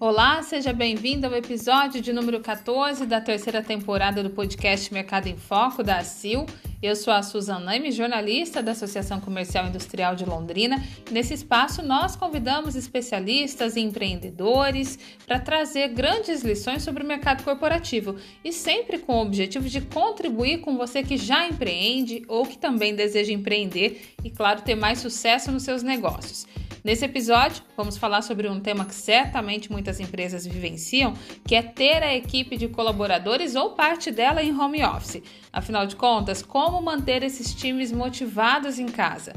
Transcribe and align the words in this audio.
Olá, 0.00 0.40
seja 0.44 0.72
bem-vindo 0.72 1.26
ao 1.26 1.34
episódio 1.34 2.00
de 2.00 2.12
número 2.12 2.38
14 2.38 3.04
da 3.04 3.20
terceira 3.20 3.60
temporada 3.60 4.22
do 4.22 4.30
podcast 4.30 4.94
Mercado 4.94 5.26
em 5.26 5.36
Foco 5.36 5.82
da 5.82 5.98
ACIL. 5.98 6.46
Eu 6.80 6.94
sou 6.94 7.12
a 7.12 7.20
Suzana 7.20 7.58
Naime, 7.58 7.90
jornalista 7.90 8.62
da 8.62 8.70
Associação 8.70 9.20
Comercial 9.20 9.66
Industrial 9.66 10.14
de 10.14 10.24
Londrina. 10.24 10.80
Nesse 11.10 11.34
espaço, 11.34 11.82
nós 11.82 12.14
convidamos 12.14 12.76
especialistas 12.76 13.74
e 13.74 13.80
empreendedores 13.80 14.96
para 15.26 15.40
trazer 15.40 15.88
grandes 15.88 16.42
lições 16.42 16.84
sobre 16.84 17.02
o 17.02 17.06
mercado 17.06 17.42
corporativo 17.42 18.14
e 18.44 18.52
sempre 18.52 18.98
com 18.98 19.16
o 19.16 19.22
objetivo 19.22 19.68
de 19.68 19.80
contribuir 19.80 20.58
com 20.60 20.78
você 20.78 21.02
que 21.02 21.16
já 21.16 21.48
empreende 21.48 22.22
ou 22.28 22.46
que 22.46 22.56
também 22.56 22.94
deseja 22.94 23.32
empreender 23.32 24.14
e, 24.22 24.30
claro, 24.30 24.62
ter 24.62 24.76
mais 24.76 25.00
sucesso 25.00 25.50
nos 25.50 25.64
seus 25.64 25.82
negócios. 25.82 26.46
Nesse 26.88 27.04
episódio, 27.04 27.62
vamos 27.76 27.98
falar 27.98 28.22
sobre 28.22 28.48
um 28.48 28.60
tema 28.60 28.86
que 28.86 28.94
certamente 28.94 29.70
muitas 29.70 30.00
empresas 30.00 30.46
vivenciam, 30.46 31.12
que 31.46 31.54
é 31.54 31.60
ter 31.60 32.02
a 32.02 32.16
equipe 32.16 32.56
de 32.56 32.66
colaboradores 32.66 33.54
ou 33.54 33.72
parte 33.72 34.10
dela 34.10 34.42
em 34.42 34.58
home 34.58 34.82
office. 34.82 35.22
Afinal 35.52 35.86
de 35.86 35.94
contas, 35.94 36.40
como 36.40 36.80
manter 36.80 37.22
esses 37.22 37.54
times 37.54 37.92
motivados 37.92 38.78
em 38.78 38.86
casa? 38.86 39.34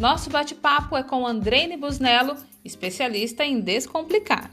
Nosso 0.00 0.30
bate-papo 0.30 0.96
é 0.96 1.02
com 1.02 1.26
Andrene 1.26 1.76
Busnello, 1.76 2.38
especialista 2.64 3.44
em 3.44 3.60
descomplicar. 3.60 4.50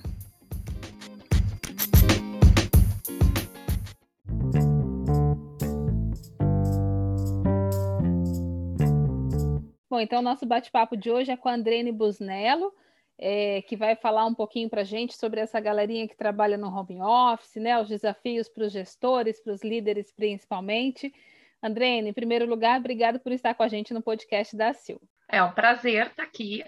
Bom, 9.92 10.00
então 10.00 10.22
nosso 10.22 10.46
bate-papo 10.46 10.96
de 10.96 11.12
hoje 11.12 11.34
é 11.34 11.36
com 11.36 11.50
a 11.50 11.54
Andrene 11.54 11.92
Busnello, 11.92 12.74
é, 13.20 13.62
que 13.64 13.76
vai 13.76 13.94
falar 13.94 14.26
um 14.26 14.34
pouquinho 14.34 14.70
para 14.70 14.84
a 14.84 14.86
gente 14.86 15.18
sobre 15.18 15.42
essa 15.42 15.60
galerinha 15.60 16.08
que 16.08 16.16
trabalha 16.16 16.58
no 16.58 16.70
home 16.70 17.02
office, 17.02 17.58
né? 17.58 17.78
Os 17.78 17.90
desafios 17.90 18.48
para 18.48 18.64
os 18.64 18.72
gestores, 18.72 19.44
para 19.44 19.52
os 19.52 19.62
líderes 19.62 20.10
principalmente. 20.10 21.14
Andrene, 21.62 22.08
em 22.08 22.14
primeiro 22.14 22.46
lugar, 22.46 22.80
obrigado 22.80 23.20
por 23.20 23.34
estar 23.34 23.54
com 23.54 23.64
a 23.64 23.68
gente 23.68 23.94
no 23.94 24.02
podcast 24.02 24.56
da 24.56 24.74
Sil. 24.80 24.96
É 25.30 25.44
um 25.44 25.52
prazer 25.52 26.08
estar 26.08 26.24
aqui, 26.24 26.64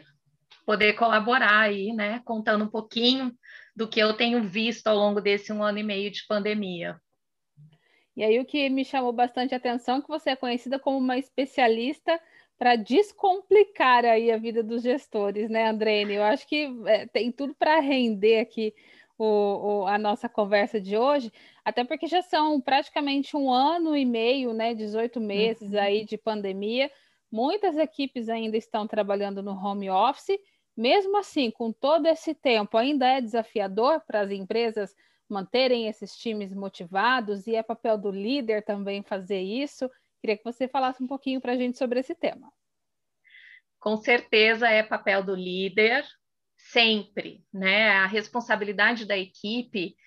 poder 0.66 0.92
colaborar 0.92 1.62
aí, 1.62 1.94
né? 1.94 2.22
Contando 2.26 2.66
um 2.66 2.70
pouquinho 2.70 3.34
do 3.74 3.88
que 3.88 4.02
eu 4.02 4.18
tenho 4.18 4.44
visto 4.44 4.88
ao 4.88 4.98
longo 4.98 5.22
desse 5.22 5.54
um 5.54 5.64
ano 5.64 5.80
e 5.80 5.84
meio 5.84 6.12
de 6.12 6.28
pandemia. 6.28 7.00
E 8.18 8.22
aí 8.22 8.38
o 8.38 8.46
que 8.46 8.70
me 8.70 8.84
chamou 8.84 9.14
bastante 9.14 9.56
atenção 9.56 10.00
é 10.00 10.02
que 10.02 10.10
você 10.10 10.32
é 10.32 10.36
conhecida 10.36 10.78
como 10.78 10.98
uma 10.98 11.18
especialista 11.18 12.20
para 12.64 12.78
descomplicar 12.78 14.06
aí 14.06 14.32
a 14.32 14.38
vida 14.38 14.64
dos 14.64 14.84
gestores, 14.84 15.50
né, 15.50 15.68
Andrene? 15.68 16.14
Eu 16.14 16.24
acho 16.24 16.48
que 16.48 16.74
é, 16.86 17.06
tem 17.06 17.30
tudo 17.30 17.54
para 17.54 17.82
render 17.82 18.40
aqui 18.40 18.74
o, 19.18 19.82
o, 19.82 19.86
a 19.86 19.98
nossa 19.98 20.30
conversa 20.30 20.80
de 20.80 20.98
hoje, 20.98 21.30
até 21.66 21.84
porque 21.84 22.08
já 22.08 22.22
são 22.22 22.62
praticamente 22.62 23.36
um 23.36 23.52
ano 23.52 23.98
e 23.98 24.06
meio, 24.06 24.54
né, 24.54 24.74
18 24.74 25.20
meses 25.20 25.74
uhum. 25.74 25.78
aí 25.78 26.06
de 26.06 26.18
pandemia. 26.18 26.90
Muitas 27.30 27.76
equipes 27.76 28.30
ainda 28.30 28.56
estão 28.56 28.88
trabalhando 28.88 29.44
no 29.44 29.52
home 29.52 29.90
office. 29.90 30.40
Mesmo 30.76 31.18
assim, 31.18 31.52
com 31.52 31.70
todo 31.70 32.06
esse 32.06 32.34
tempo, 32.34 32.78
ainda 32.78 33.06
é 33.06 33.20
desafiador 33.20 34.00
para 34.08 34.22
as 34.22 34.32
empresas 34.32 34.96
manterem 35.28 35.90
esses 35.90 36.16
times 36.16 36.54
motivados 36.54 37.46
e 37.46 37.58
é 37.58 37.62
papel 37.62 37.98
do 37.98 38.10
líder 38.10 38.64
também 38.64 39.04
fazer 39.04 39.42
isso. 39.42 39.92
Queria 40.24 40.38
que 40.38 40.44
você 40.46 40.70
falasse 40.70 41.04
um 41.04 41.08
pouquinho 41.08 41.42
para 41.42 41.52
a 41.52 41.58
gente 41.58 41.78
sobre 41.78 42.00
esse 42.00 42.16
tema. 42.16 42.50
Com 43.78 43.98
certeza 43.98 44.70
é 44.70 44.82
papel 44.82 45.22
do 45.22 45.36
líder, 45.36 46.06
sempre, 46.56 47.44
né? 47.54 47.90
A 47.90 48.06
responsabilidade 48.06 49.04
da 49.06 49.18
equipe 49.18 49.98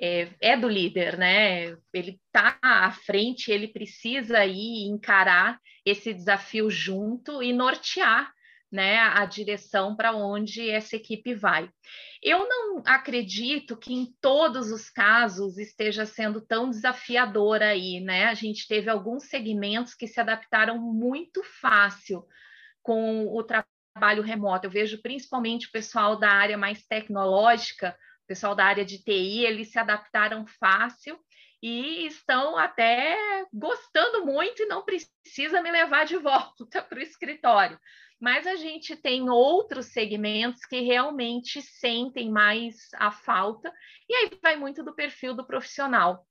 é, 0.00 0.28
é 0.40 0.56
do 0.56 0.68
líder, 0.68 1.18
né? 1.18 1.76
Ele 1.92 2.20
está 2.24 2.56
à 2.62 2.92
frente, 2.92 3.50
ele 3.50 3.66
precisa 3.66 4.46
ir 4.46 4.86
encarar 4.86 5.60
esse 5.84 6.14
desafio 6.14 6.70
junto 6.70 7.42
e 7.42 7.52
nortear 7.52 8.32
né, 8.70 8.98
a 8.98 9.24
direção 9.24 9.94
para 9.94 10.12
onde 10.16 10.68
essa 10.68 10.96
equipe 10.96 11.34
vai. 11.34 11.70
Eu 12.22 12.48
não 12.48 12.82
acredito 12.86 13.76
que 13.76 13.92
em 13.92 14.12
todos 14.20 14.72
os 14.72 14.90
casos 14.90 15.58
esteja 15.58 16.04
sendo 16.04 16.40
tão 16.40 16.70
desafiador 16.70 17.62
aí, 17.62 18.00
né? 18.00 18.24
A 18.24 18.34
gente 18.34 18.66
teve 18.66 18.90
alguns 18.90 19.28
segmentos 19.28 19.94
que 19.94 20.08
se 20.08 20.20
adaptaram 20.20 20.78
muito 20.78 21.42
fácil 21.60 22.26
com 22.82 23.26
o 23.28 23.42
trabalho 23.44 24.22
remoto. 24.22 24.66
Eu 24.66 24.70
vejo 24.70 25.00
principalmente 25.00 25.68
o 25.68 25.72
pessoal 25.72 26.18
da 26.18 26.30
área 26.30 26.58
mais 26.58 26.84
tecnológica, 26.84 27.96
o 28.24 28.26
pessoal 28.26 28.54
da 28.54 28.64
área 28.64 28.84
de 28.84 28.98
TI, 28.98 29.44
eles 29.44 29.70
se 29.70 29.78
adaptaram 29.78 30.46
fácil 30.46 31.18
e 31.62 32.06
estão 32.06 32.58
até 32.58 33.16
gostando 33.52 34.26
muito 34.26 34.62
e 34.62 34.66
não 34.66 34.84
precisa 34.84 35.62
me 35.62 35.70
levar 35.70 36.04
de 36.04 36.16
volta 36.16 36.82
para 36.82 36.98
o 36.98 37.02
escritório 37.02 37.78
mas 38.24 38.46
a 38.46 38.56
gente 38.56 38.96
tem 38.96 39.28
outros 39.28 39.92
segmentos 39.92 40.64
que 40.64 40.80
realmente 40.80 41.60
sentem 41.60 42.30
mais 42.30 42.88
a 42.94 43.10
falta, 43.10 43.70
e 44.08 44.14
aí 44.14 44.30
vai 44.42 44.56
muito 44.56 44.82
do 44.82 44.94
perfil 44.94 45.34
do 45.34 45.46
profissional. 45.46 46.26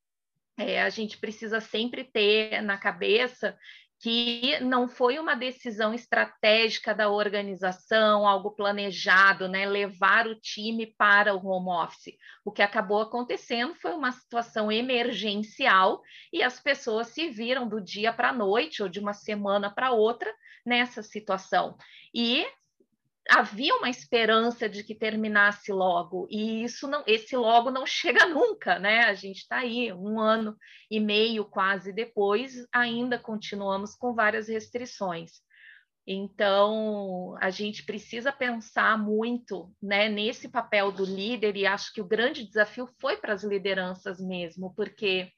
É, 0.58 0.81
a 0.81 0.90
gente 0.90 1.20
precisa 1.20 1.62
sempre 1.62 2.04
ter 2.04 2.64
na 2.64 2.80
cabeça 2.80 3.56
que 4.02 4.59
não 4.59 4.88
foi 4.88 5.20
uma 5.20 5.36
decisão 5.36 5.94
estratégica 5.94 6.96
da 6.96 7.12
organização, 7.12 8.28
algo 8.28 8.50
planejado, 8.56 9.48
né, 9.48 9.68
levar 9.68 10.25
o 10.25 10.34
time 10.34 10.88
para 10.98 11.36
o 11.36 11.46
home 11.46 11.70
office. 11.70 12.18
O 12.44 12.52
que 12.52 12.64
acabou 12.64 13.02
acontecendo 13.02 13.75
foi 13.75 13.94
uma 13.94 14.12
situação 14.12 14.72
emergencial 14.72 16.02
e 16.34 16.42
as 16.42 16.60
pessoas 16.60 17.10
se 17.10 17.30
viram 17.30 17.70
do 17.70 17.80
dia 17.80 18.12
para 18.12 18.30
a 18.30 18.34
noite 18.34 18.81
ou 18.81 18.90
de 18.90 19.00
uma 19.00 19.14
semana 19.14 19.70
para 19.70 19.92
outra 19.92 20.34
nessa 20.66 21.01
situação. 21.03 21.78
E 22.13 22.46
havia 23.29 23.75
uma 23.75 23.90
esperança 23.90 24.68
de 24.68 24.84
que 24.84 24.94
terminasse 24.94 25.72
logo 25.72 26.28
e 26.29 26.63
isso 26.63 26.88
não 26.88 27.03
esse 27.07 27.35
logo 27.35 27.72
não 27.72 27.85
chega 27.85 28.25
nunca 28.28 28.78
né 28.79 29.06
a 29.06 29.13
gente 29.13 29.38
está 29.38 29.57
aí 29.57 29.94
um 29.94 30.19
ano 30.19 30.57
e 30.91 31.00
meio 31.00 31.46
quase 31.46 31.94
depois 31.94 32.68
ainda 32.72 33.18
continuamos 33.18 33.96
com 33.96 34.13
várias 34.13 34.50
restrições 34.50 35.41
então 36.06 37.38
a 37.40 37.50
gente 37.50 37.85
precisa 37.85 38.30
pensar 38.30 38.97
muito 38.97 39.72
né 39.81 40.09
nesse 40.09 40.50
papel 40.50 40.91
do 40.91 41.06
líder 41.06 41.56
e 41.56 41.66
acho 41.66 41.94
que 41.94 42.01
o 42.01 42.07
grande 42.07 42.45
desafio 42.45 42.88
foi 43.00 43.16
para 43.16 43.34
as 43.34 43.44
lideranças 43.44 44.19
mesmo 44.19 44.74
porque 44.75 45.31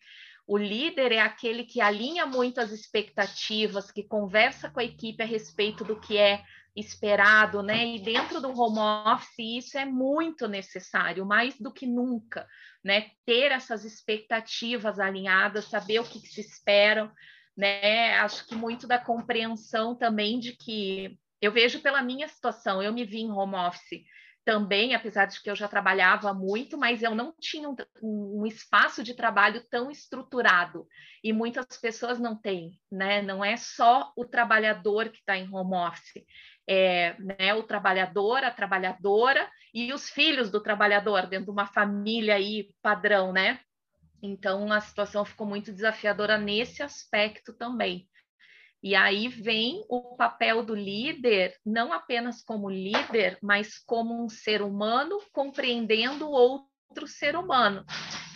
o 0.48 0.58
líder 0.58 1.12
é 1.12 1.20
aquele 1.20 1.64
que 1.64 1.82
alinha 1.82 2.26
muito 2.26 2.60
as 2.60 2.72
expectativas, 2.72 3.92
que 3.92 4.04
conversa 4.04 4.70
com 4.70 4.80
a 4.80 4.84
equipe 4.84 5.24
a 5.24 5.26
respeito 5.26 5.84
do 5.84 6.00
que 6.00 6.18
é 6.18 6.44
esperado, 6.76 7.64
né? 7.64 7.86
E 7.88 8.00
dentro 8.00 8.42
do 8.42 8.50
home 8.50 8.80
office 8.80 9.64
isso 9.64 9.78
é 9.78 9.86
muito 9.86 10.48
necessário, 10.48 11.26
mais 11.26 11.58
do 11.58 11.72
que 11.72 11.88
nunca, 11.88 12.48
né? 12.84 13.12
Ter 13.26 13.52
essas 13.52 13.86
expectativas 13.86 15.00
alinhadas, 15.00 15.66
saber 15.66 16.00
o 16.00 16.04
que, 16.04 16.20
que 16.20 16.28
se 16.28 16.42
esperam, 16.42 17.12
né? 17.58 18.16
Acho 18.20 18.46
que 18.46 18.56
muito 18.56 18.86
da 18.86 19.00
compreensão 19.00 19.96
também 19.96 20.40
de 20.40 20.52
que 20.52 21.18
eu 21.42 21.52
vejo 21.52 21.80
pela 21.82 22.04
minha 22.04 22.28
situação, 22.28 22.84
eu 22.84 22.94
me 22.94 23.06
vi 23.06 23.22
em 23.22 23.32
home 23.32 23.56
office 23.56 24.04
também, 24.46 24.94
apesar 24.94 25.26
de 25.26 25.42
que 25.42 25.50
eu 25.50 25.56
já 25.56 25.68
trabalhava 25.68 26.32
muito, 26.32 26.78
mas 26.78 27.02
eu 27.02 27.16
não 27.16 27.34
tinha 27.40 27.68
um, 27.68 27.76
um, 28.02 28.46
espaço 28.46 29.04
de 29.04 29.16
trabalho 29.16 29.66
tão 29.70 29.90
estruturado. 29.90 30.88
E 31.24 31.34
muitas 31.34 31.66
pessoas 31.82 32.20
não 32.20 32.36
têm, 32.36 32.80
né? 32.92 33.24
Não 33.24 33.44
é 33.44 33.58
só 33.58 34.14
o 34.16 34.24
trabalhador 34.24 35.10
que 35.10 35.18
está 35.18 35.36
em 35.36 35.52
home 35.52 35.76
office, 35.76 36.24
é 36.68 37.16
né, 37.20 37.56
o 37.56 37.64
trabalhador, 37.64 38.44
a 38.44 38.52
trabalhadora 38.52 39.50
e 39.74 39.92
os 39.92 40.10
filhos 40.10 40.52
do 40.52 40.62
trabalhador 40.62 41.26
dentro 41.26 41.46
de 41.46 41.52
uma 41.52 41.66
família 41.66 42.36
aí 42.36 42.70
padrão, 42.84 43.34
né? 43.34 43.60
Então 44.22 44.72
a 44.72 44.80
situação 44.80 45.26
ficou 45.26 45.48
muito 45.48 45.72
desafiadora 45.74 46.38
nesse 46.38 46.84
aspecto 46.84 47.52
também. 47.52 48.08
E 48.86 48.94
aí 48.94 49.28
vem 49.28 49.84
o 49.90 50.16
papel 50.16 50.64
do 50.64 50.76
líder, 50.76 51.56
não 51.66 51.92
apenas 51.92 52.44
como 52.44 52.70
líder, 52.70 53.36
mas 53.42 53.80
como 53.80 54.24
um 54.24 54.30
ser 54.30 54.62
humano 54.62 55.20
compreendendo 55.34 56.28
o 56.28 56.32
outro 56.32 57.08
ser 57.08 57.36
humano 57.36 57.84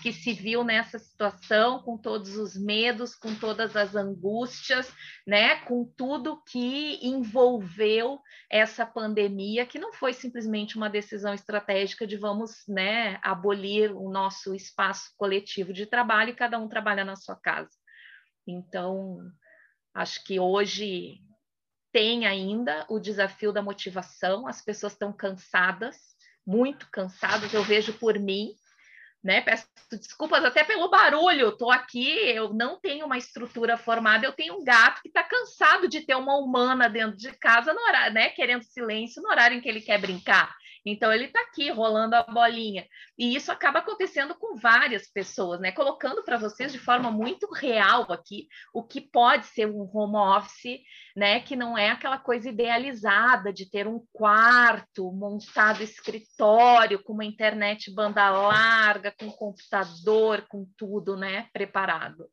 que 0.01 0.11
se 0.11 0.33
viu 0.33 0.63
nessa 0.63 0.97
situação, 0.97 1.83
com 1.83 1.99
todos 1.99 2.35
os 2.35 2.57
medos, 2.57 3.13
com 3.13 3.35
todas 3.35 3.75
as 3.75 3.95
angústias, 3.95 4.91
né, 5.27 5.57
com 5.65 5.85
tudo 5.85 6.41
que 6.49 6.97
envolveu 7.05 8.19
essa 8.49 8.87
pandemia, 8.87 9.67
que 9.67 9.77
não 9.77 9.93
foi 9.93 10.13
simplesmente 10.13 10.77
uma 10.77 10.89
decisão 10.89 11.31
estratégica 11.31 12.07
de 12.07 12.17
vamos, 12.17 12.63
né, 12.67 13.19
abolir 13.21 13.95
o 13.95 14.09
nosso 14.09 14.55
espaço 14.55 15.13
coletivo 15.15 15.71
de 15.71 15.85
trabalho 15.85 16.31
e 16.31 16.35
cada 16.35 16.57
um 16.57 16.67
trabalha 16.67 17.05
na 17.05 17.15
sua 17.15 17.35
casa. 17.35 17.69
Então, 18.47 19.19
Acho 19.93 20.23
que 20.23 20.39
hoje 20.39 21.19
tem 21.91 22.25
ainda 22.25 22.85
o 22.89 22.99
desafio 22.99 23.51
da 23.51 23.61
motivação, 23.61 24.47
as 24.47 24.61
pessoas 24.61 24.93
estão 24.93 25.11
cansadas, 25.11 25.97
muito 26.45 26.87
cansados, 26.91 27.53
eu 27.53 27.63
vejo 27.63 27.93
por 27.93 28.17
mim, 28.19 28.53
né? 29.23 29.41
Peço 29.41 29.67
desculpas 29.91 30.45
até 30.45 30.63
pelo 30.63 30.89
barulho. 30.89 31.49
Estou 31.49 31.71
aqui, 31.71 32.07
eu 32.07 32.53
não 32.53 32.79
tenho 32.79 33.05
uma 33.05 33.17
estrutura 33.17 33.77
formada, 33.77 34.25
eu 34.25 34.31
tenho 34.31 34.55
um 34.55 34.63
gato 34.63 35.01
que 35.01 35.09
está 35.09 35.23
cansado 35.23 35.87
de 35.87 36.01
ter 36.01 36.15
uma 36.15 36.37
humana 36.37 36.89
dentro 36.89 37.17
de 37.17 37.31
casa 37.33 37.73
no 37.73 37.81
horário, 37.81 38.13
né? 38.13 38.29
Querendo 38.29 38.63
silêncio 38.63 39.21
no 39.21 39.29
horário 39.29 39.57
em 39.57 39.61
que 39.61 39.67
ele 39.67 39.81
quer 39.81 39.99
brincar. 39.99 40.55
Então 40.85 41.11
ele 41.11 41.25
está 41.25 41.41
aqui 41.41 41.69
rolando 41.69 42.15
a 42.15 42.23
bolinha. 42.23 42.85
E 43.17 43.35
isso 43.35 43.51
acaba 43.51 43.79
acontecendo 43.79 44.35
com 44.35 44.55
várias 44.55 45.09
pessoas, 45.11 45.59
né? 45.59 45.71
Colocando 45.71 46.23
para 46.23 46.37
vocês 46.37 46.71
de 46.71 46.79
forma 46.79 47.11
muito 47.11 47.51
real 47.53 48.11
aqui 48.11 48.47
o 48.73 48.83
que 48.83 49.01
pode 49.01 49.45
ser 49.47 49.67
um 49.67 49.89
home 49.93 50.17
office, 50.17 50.79
né? 51.15 51.39
Que 51.39 51.55
não 51.55 51.77
é 51.77 51.89
aquela 51.89 52.17
coisa 52.17 52.49
idealizada 52.49 53.51
de 53.51 53.69
ter 53.69 53.87
um 53.87 54.03
quarto 54.13 55.11
montado 55.11 55.81
escritório 55.83 57.03
com 57.03 57.13
uma 57.13 57.25
internet 57.25 57.93
banda 57.93 58.29
larga, 58.29 59.13
com 59.19 59.29
computador, 59.31 60.45
com 60.47 60.65
tudo, 60.77 61.17
né? 61.17 61.47
Preparado. 61.53 62.29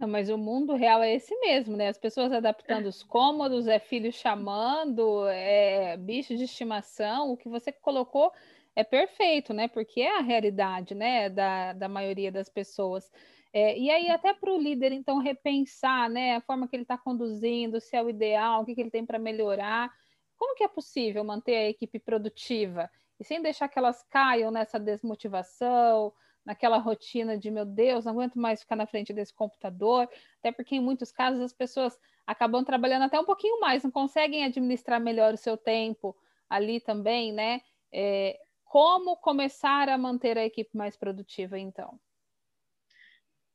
Não, 0.00 0.08
mas 0.08 0.30
o 0.30 0.38
mundo 0.38 0.74
real 0.74 1.02
é 1.02 1.14
esse 1.14 1.38
mesmo, 1.40 1.76
né? 1.76 1.88
As 1.88 1.98
pessoas 1.98 2.32
adaptando 2.32 2.86
os 2.86 3.02
cômodos, 3.02 3.68
é 3.68 3.78
filho 3.78 4.10
chamando, 4.10 5.28
é 5.28 5.94
bicho 5.98 6.34
de 6.34 6.44
estimação. 6.44 7.30
O 7.30 7.36
que 7.36 7.50
você 7.50 7.70
colocou 7.70 8.32
é 8.74 8.82
perfeito, 8.82 9.52
né? 9.52 9.68
Porque 9.68 10.00
é 10.00 10.16
a 10.16 10.22
realidade, 10.22 10.94
né? 10.94 11.28
Da, 11.28 11.74
da 11.74 11.86
maioria 11.86 12.32
das 12.32 12.48
pessoas. 12.48 13.12
É, 13.52 13.78
e 13.78 13.90
aí, 13.90 14.08
até 14.08 14.32
para 14.32 14.50
o 14.50 14.58
líder, 14.58 14.90
então, 14.92 15.18
repensar, 15.18 16.08
né? 16.08 16.36
A 16.36 16.40
forma 16.40 16.66
que 16.66 16.74
ele 16.76 16.84
está 16.84 16.96
conduzindo, 16.96 17.78
se 17.78 17.94
é 17.94 18.02
o 18.02 18.08
ideal, 18.08 18.62
o 18.62 18.64
que, 18.64 18.74
que 18.74 18.80
ele 18.80 18.90
tem 18.90 19.04
para 19.04 19.18
melhorar. 19.18 19.92
Como 20.38 20.54
que 20.54 20.64
é 20.64 20.68
possível 20.68 21.22
manter 21.24 21.56
a 21.56 21.68
equipe 21.68 21.98
produtiva 21.98 22.90
e 23.18 23.24
sem 23.24 23.42
deixar 23.42 23.68
que 23.68 23.78
elas 23.78 24.02
caiam 24.04 24.50
nessa 24.50 24.80
desmotivação, 24.80 26.10
naquela 26.44 26.78
rotina 26.78 27.36
de 27.36 27.50
meu 27.50 27.64
Deus, 27.64 28.04
não 28.04 28.12
aguento 28.12 28.38
mais 28.38 28.60
ficar 28.60 28.76
na 28.76 28.86
frente 28.86 29.12
desse 29.12 29.34
computador, 29.34 30.08
até 30.38 30.50
porque 30.50 30.76
em 30.76 30.80
muitos 30.80 31.12
casos 31.12 31.40
as 31.40 31.52
pessoas 31.52 31.98
acabam 32.26 32.64
trabalhando 32.64 33.02
até 33.02 33.18
um 33.18 33.24
pouquinho 33.24 33.60
mais, 33.60 33.82
não 33.82 33.90
conseguem 33.90 34.44
administrar 34.44 35.00
melhor 35.00 35.34
o 35.34 35.38
seu 35.38 35.56
tempo 35.56 36.16
ali 36.48 36.80
também, 36.80 37.32
né? 37.32 37.60
É, 37.92 38.38
como 38.64 39.16
começar 39.16 39.88
a 39.88 39.98
manter 39.98 40.38
a 40.38 40.44
equipe 40.44 40.76
mais 40.76 40.96
produtiva, 40.96 41.58
então? 41.58 41.98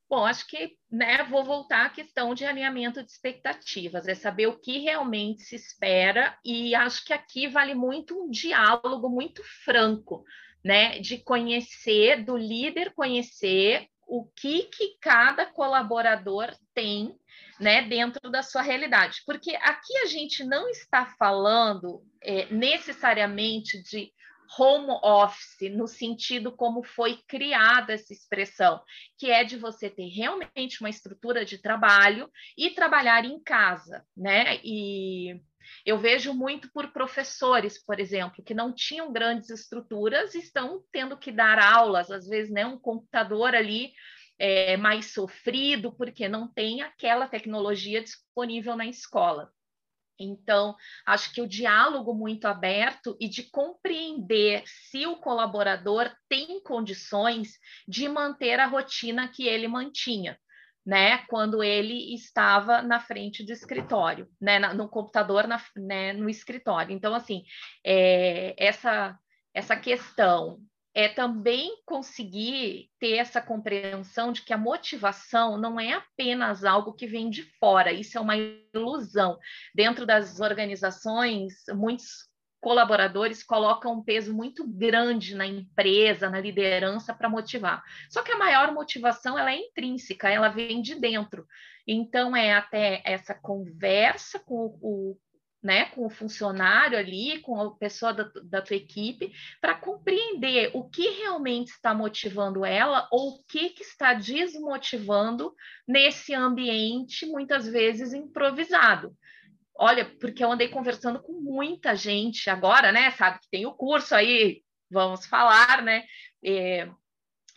Bom, 0.07 0.23
acho 0.23 0.45
que 0.47 0.77
né, 0.91 1.23
vou 1.23 1.43
voltar 1.43 1.87
à 1.87 1.89
questão 1.89 2.35
de 2.35 2.45
alinhamento 2.45 3.03
de 3.03 3.09
expectativas, 3.09 4.07
é 4.07 4.13
saber 4.13 4.47
o 4.47 4.59
que 4.59 4.77
realmente 4.77 5.41
se 5.41 5.55
espera, 5.55 6.37
e 6.45 6.75
acho 6.75 7.03
que 7.05 7.11
aqui 7.11 7.47
vale 7.47 7.73
muito 7.73 8.21
um 8.21 8.29
diálogo 8.29 9.09
muito 9.09 9.41
franco 9.63 10.23
né, 10.65 10.97
de 10.97 11.19
conhecer, 11.19 12.23
do 12.23 12.35
líder 12.35 12.91
conhecer 12.95 13.88
o 14.07 14.25
que, 14.35 14.63
que 14.63 14.97
cada 15.00 15.45
colaborador 15.45 16.51
tem 16.73 17.15
né, 17.59 17.83
dentro 17.83 18.31
da 18.31 18.41
sua 18.41 18.63
realidade. 18.63 19.21
Porque 19.27 19.56
aqui 19.57 19.95
a 20.00 20.07
gente 20.07 20.44
não 20.44 20.67
está 20.67 21.06
falando 21.19 22.03
é, 22.19 22.51
necessariamente 22.51 23.79
de 23.83 24.12
home 24.57 25.00
office, 25.03 25.71
no 25.71 25.88
sentido 25.88 26.51
como 26.51 26.83
foi 26.83 27.19
criada 27.27 27.94
essa 27.94 28.11
expressão, 28.11 28.81
que 29.19 29.29
é 29.29 29.44
de 29.44 29.57
você 29.57 29.88
ter 29.88 30.07
realmente 30.07 30.81
uma 30.81 30.89
estrutura 30.89 31.45
de 31.45 31.59
trabalho 31.59 32.27
e 32.57 32.71
trabalhar 32.71 33.23
em 33.23 33.39
casa, 33.39 34.03
né? 34.18 34.59
E 34.63 35.39
eu 35.85 35.97
vejo 35.97 36.33
muito 36.33 36.71
por 36.71 36.91
professores, 36.91 37.83
por 37.83 38.00
exemplo, 38.00 38.44
que 38.44 38.53
não 38.53 38.73
tinham 38.73 39.12
grandes 39.12 39.50
estruturas 39.50 40.35
e 40.35 40.39
estão 40.39 40.83
tendo 40.91 41.17
que 41.17 41.31
dar 41.31 41.59
aulas, 41.59 42.12
às 42.12 42.27
vezes, 42.27 42.51
né, 42.51 42.65
um 42.65 42.79
computador 42.79 43.56
ali 43.56 43.94
é, 44.38 44.77
mais 44.77 45.13
sofrido, 45.13 45.91
porque 45.95 46.27
não 46.27 46.47
tem 46.47 46.81
aquela 46.81 47.27
tecnologia 47.27 48.01
disponível 48.01 48.75
na 48.75 48.85
escola. 48.85 49.51
Então, 50.17 50.75
acho 51.06 51.33
que 51.33 51.41
o 51.41 51.47
diálogo 51.47 52.13
muito 52.13 52.45
aberto 52.45 53.18
e 53.19 53.27
de 53.27 53.44
compreender 53.44 54.63
se 54.65 55.06
o 55.06 55.18
colaborador 55.18 56.09
tem 56.29 56.61
condições 56.63 57.59
de 57.88 58.07
manter 58.07 58.59
a 58.59 58.65
rotina 58.65 59.27
que 59.27 59.45
ele 59.45 59.68
mantinha 59.68 60.39
né, 60.85 61.19
quando 61.27 61.63
ele 61.63 62.13
estava 62.13 62.81
na 62.81 62.99
frente 62.99 63.43
do 63.43 63.51
escritório, 63.51 64.29
né, 64.39 64.59
no 64.73 64.87
computador, 64.87 65.47
na, 65.47 65.61
né, 65.75 66.13
no 66.13 66.29
escritório. 66.29 66.93
Então, 66.93 67.15
assim, 67.15 67.43
é, 67.83 68.53
essa, 68.57 69.17
essa 69.53 69.75
questão 69.75 70.59
é 70.93 71.09
também 71.09 71.81
conseguir 71.85 72.89
ter 72.99 73.15
essa 73.17 73.41
compreensão 73.41 74.31
de 74.31 74.43
que 74.43 74.53
a 74.53 74.57
motivação 74.57 75.57
não 75.57 75.77
é 75.77 75.93
apenas 75.93 76.63
algo 76.63 76.93
que 76.93 77.05
vem 77.05 77.29
de 77.29 77.43
fora, 77.59 77.91
isso 77.91 78.17
é 78.17 78.21
uma 78.21 78.37
ilusão. 78.37 79.37
Dentro 79.73 80.05
das 80.05 80.39
organizações, 80.39 81.53
muitos 81.73 82.29
colaboradores 82.60 83.44
colocam 83.44 83.94
um 83.94 84.04
peso 84.04 84.34
muito 84.34 84.68
grande 84.68 85.36
na 85.36 85.46
empresa, 85.46 86.30
na 86.30 86.40
liderança 86.40 87.13
para 87.13 87.30
motivar. 87.30 87.84
Só 88.10 88.24
que 88.24 88.31
a 88.31 88.38
maior 88.38 88.74
motivação 88.74 89.38
ela 89.38 89.52
é 89.52 89.60
intrínseca, 89.60 90.30
ela 90.30 90.50
vem 90.50 90.81
de 90.81 90.96
dentro. 90.96 91.46
Então 91.88 92.36
é 92.36 92.54
até 92.54 93.02
essa 93.06 93.36
conversa 93.36 94.40
com 94.40 94.78
o, 94.81 95.18
né, 95.62 95.86
com 95.86 96.06
o 96.06 96.10
funcionário 96.10 96.98
ali, 96.98 97.40
com 97.40 97.60
a 97.60 97.75
pessoa 97.75 98.13
da, 98.13 98.30
da 98.44 98.62
tua 98.62 98.75
equipe, 98.75 99.31
para 99.60 99.75
compreender 99.75 100.72
o 100.74 100.88
que 100.90 101.07
realmente 101.10 101.69
está 101.69 101.94
motivando 101.94 102.66
ela 102.66 103.07
ou 103.12 103.30
o 103.30 103.44
que, 103.44 103.69
que 103.69 103.84
está 103.84 104.13
desmotivando 104.13 105.54
nesse 105.88 106.34
ambiente, 106.34 107.25
muitas 107.25 107.68
vezes 107.68 108.13
improvisado. 108.13 109.16
Olha, 109.77 110.06
porque 110.19 110.44
eu 110.44 110.51
andei 110.51 110.69
conversando 110.69 111.22
com 111.22 111.33
muita 111.33 111.95
gente 111.95 112.50
agora, 112.50 112.92
né? 112.92 113.12
Sabe 113.12 113.39
que 113.42 113.50
tem 113.50 113.66
o 113.66 113.74
curso 113.74 114.16
aí, 114.16 114.62
vamos 114.89 115.25
falar, 115.25 115.81
né? 115.81 116.06
É, 116.44 116.89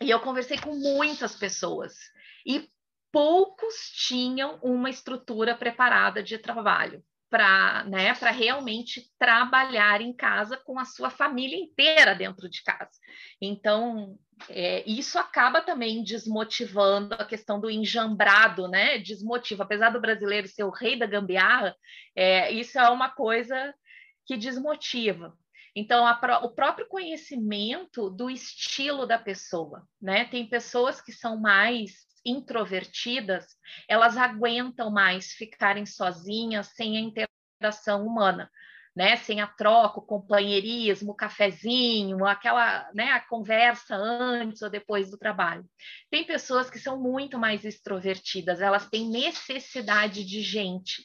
e 0.01 0.09
eu 0.09 0.19
conversei 0.19 0.57
com 0.57 0.75
muitas 0.75 1.35
pessoas 1.35 1.93
e 2.45 2.69
poucos 3.11 3.75
tinham 4.07 4.59
uma 4.61 4.89
estrutura 4.89 5.55
preparada 5.55 6.21
de 6.21 6.37
trabalho 6.37 7.03
para 7.29 7.83
né, 7.85 8.11
realmente 8.31 9.11
trabalhar 9.19 10.01
em 10.01 10.13
casa 10.13 10.57
com 10.57 10.79
a 10.79 10.85
sua 10.85 11.09
família 11.09 11.57
inteira 11.57 12.15
dentro 12.15 12.49
de 12.49 12.63
casa. 12.63 12.89
Então, 13.39 14.17
é, 14.47 14.87
isso 14.89 15.19
acaba 15.19 15.61
também 15.61 16.03
desmotivando 16.03 17.13
a 17.15 17.25
questão 17.25 17.59
do 17.59 17.69
enjambrado, 17.69 18.67
né? 18.67 18.97
Desmotiva. 18.97 19.63
Apesar 19.63 19.89
do 19.89 19.99
brasileiro 19.99 20.47
ser 20.47 20.63
o 20.63 20.69
rei 20.69 20.97
da 20.97 21.05
gambiarra, 21.05 21.75
é, 22.15 22.51
isso 22.51 22.79
é 22.79 22.89
uma 22.89 23.09
coisa 23.09 23.73
que 24.25 24.37
desmotiva. 24.37 25.35
Então, 25.75 26.05
a, 26.05 26.19
o 26.43 26.51
próprio 26.51 26.87
conhecimento 26.87 28.09
do 28.09 28.29
estilo 28.29 29.05
da 29.05 29.17
pessoa, 29.17 29.87
né? 30.01 30.25
Tem 30.25 30.47
pessoas 30.47 31.01
que 31.01 31.11
são 31.11 31.39
mais 31.39 32.07
introvertidas, 32.25 33.45
elas 33.87 34.17
aguentam 34.17 34.91
mais 34.91 35.31
ficarem 35.31 35.85
sozinhas 35.85 36.67
sem 36.67 36.97
a 36.97 36.99
interação 36.99 38.05
humana, 38.05 38.51
né? 38.95 39.15
Sem 39.17 39.41
a 39.41 39.47
troca, 39.47 39.99
o 39.99 40.05
companheirismo, 40.05 41.11
o 41.11 41.15
cafezinho, 41.15 42.25
aquela, 42.25 42.89
né, 42.93 43.11
a 43.11 43.19
conversa 43.19 43.95
antes 43.95 44.61
ou 44.61 44.69
depois 44.69 45.09
do 45.09 45.17
trabalho. 45.17 45.65
Tem 46.09 46.25
pessoas 46.25 46.69
que 46.69 46.79
são 46.79 47.01
muito 47.01 47.37
mais 47.37 47.63
extrovertidas, 47.63 48.61
elas 48.61 48.89
têm 48.89 49.09
necessidade 49.09 50.25
de 50.25 50.41
gente. 50.41 51.03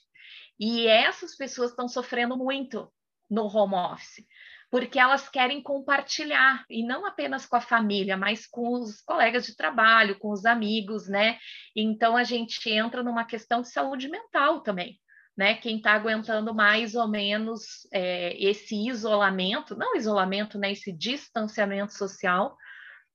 E 0.59 0.87
essas 0.87 1.37
pessoas 1.37 1.71
estão 1.71 1.89
sofrendo 1.89 2.37
muito 2.37 2.91
no 3.29 3.47
home 3.47 3.75
office, 3.75 4.25
porque 4.71 4.99
elas 4.99 5.29
querem 5.29 5.63
compartilhar, 5.63 6.65
e 6.69 6.85
não 6.85 7.07
apenas 7.07 7.47
com 7.47 7.57
a 7.57 7.61
família, 7.61 8.17
mas 8.17 8.47
com 8.47 8.73
os 8.73 9.01
colegas 9.01 9.47
de 9.47 9.57
trabalho, 9.57 10.19
com 10.19 10.31
os 10.31 10.45
amigos, 10.45 11.09
né? 11.09 11.39
Então 11.77 12.17
a 12.17 12.25
gente 12.25 12.69
entra 12.71 13.03
numa 13.03 13.25
questão 13.25 13.63
de 13.63 13.71
saúde 13.71 14.09
mental 14.09 14.63
também. 14.63 14.99
Né, 15.37 15.57
quem 15.57 15.79
está 15.79 15.95
aguentando 15.95 16.55
mais 16.55 16.95
ou 16.95 17.09
menos 17.09 17.89
é, 17.93 18.37
esse 18.41 18.77
isolamento, 18.89 19.75
não 19.75 19.97
isolamento, 19.97 20.57
né, 20.59 20.71
esse 20.71 20.93
distanciamento 20.93 21.93
social, 21.93 22.57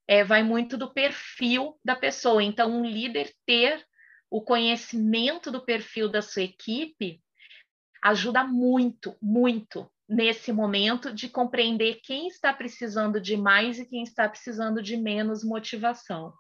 é, 0.06 0.22
vai 0.22 0.44
muito 0.44 0.78
do 0.78 0.94
perfil 0.94 1.80
da 1.84 1.96
pessoa. 1.96 2.44
Então, 2.44 2.70
um 2.72 2.86
líder 2.86 3.32
ter 3.46 3.86
o 4.30 4.42
conhecimento 4.42 5.50
do 5.50 5.64
perfil 5.64 6.10
da 6.10 6.22
sua 6.22 6.44
equipe 6.44 7.22
ajuda 8.04 8.44
muito, 8.44 9.16
muito 9.22 9.90
nesse 10.08 10.52
momento 10.52 11.14
de 11.14 11.30
compreender 11.30 12.00
quem 12.04 12.28
está 12.28 12.52
precisando 12.52 13.22
de 13.22 13.38
mais 13.38 13.80
e 13.80 13.86
quem 13.86 14.02
está 14.02 14.28
precisando 14.28 14.82
de 14.82 14.98
menos 14.98 15.44
motivação. 15.44 16.34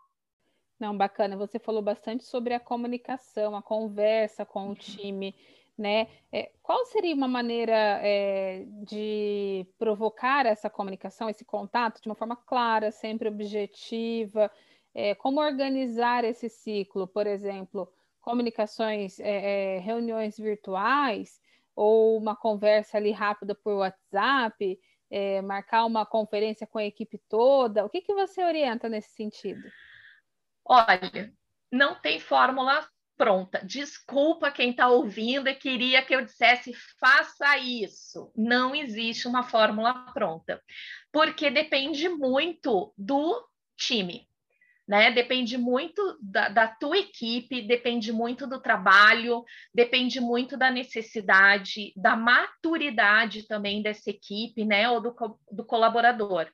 Não, 0.79 0.97
bacana. 0.97 1.37
Você 1.37 1.59
falou 1.59 1.81
bastante 1.81 2.23
sobre 2.23 2.53
a 2.53 2.59
comunicação, 2.59 3.55
a 3.55 3.61
conversa 3.61 4.45
com 4.45 4.71
o 4.71 4.75
time, 4.75 5.35
né? 5.79 6.09
É, 6.29 6.51
qual 6.61 6.85
seria 6.85 7.15
uma 7.15 7.27
maneira 7.27 8.01
é, 8.03 8.65
de 8.83 9.65
provocar 9.77 10.45
essa 10.45 10.69
comunicação, 10.69 11.29
esse 11.29 11.45
contato 11.45 12.01
de 12.01 12.09
uma 12.09 12.15
forma 12.15 12.35
clara, 12.35 12.91
sempre 12.91 13.29
objetiva? 13.29 14.51
É, 14.93 15.15
como 15.15 15.39
organizar 15.39 16.25
esse 16.25 16.49
ciclo, 16.49 17.07
por 17.07 17.25
exemplo, 17.25 17.89
comunicações, 18.19 19.21
é, 19.21 19.77
é, 19.77 19.79
reuniões 19.79 20.37
virtuais 20.37 21.39
ou 21.73 22.17
uma 22.17 22.35
conversa 22.35 22.97
ali 22.97 23.11
rápida 23.11 23.55
por 23.55 23.75
WhatsApp, 23.75 24.77
é, 25.09 25.41
marcar 25.41 25.85
uma 25.85 26.05
conferência 26.05 26.67
com 26.67 26.77
a 26.77 26.83
equipe 26.83 27.17
toda? 27.29 27.85
O 27.85 27.89
que, 27.89 28.01
que 28.01 28.13
você 28.13 28.43
orienta 28.43 28.89
nesse 28.89 29.11
sentido? 29.11 29.63
Olha, 30.65 31.33
não 31.71 31.95
tem 31.95 32.19
fórmula 32.19 32.85
pronta. 33.19 33.59
Desculpa 33.65 34.49
quem 34.49 34.71
está 34.71 34.87
ouvindo 34.87 35.49
e 35.49 35.53
queria 35.53 36.01
que 36.01 36.15
eu 36.15 36.23
dissesse 36.23 36.73
faça 36.97 37.57
isso. 37.57 38.31
Não 38.33 38.73
existe 38.73 39.27
uma 39.27 39.43
fórmula 39.43 39.93
pronta, 40.13 40.63
porque 41.11 41.51
depende 41.51 42.07
muito 42.07 42.93
do 42.97 43.45
time. 43.77 44.28
Né? 44.89 45.11
Depende 45.11 45.55
muito 45.55 46.17
da, 46.19 46.49
da, 46.49 46.67
tua 46.67 46.97
equipe, 46.97 47.61
depende 47.61 48.11
muito 48.11 48.47
do 48.47 48.59
trabalho, 48.59 49.43
depende 49.71 50.19
muito 50.19 50.57
da 50.57 50.71
necessidade, 50.71 51.93
da 51.95 52.15
maturidade 52.15 53.47
também 53.47 53.83
dessa 53.83 54.09
equipe, 54.09 54.65
né? 54.65 54.89
Ou 54.89 54.99
do, 54.99 55.15
do 55.51 55.63
colaborador. 55.63 56.49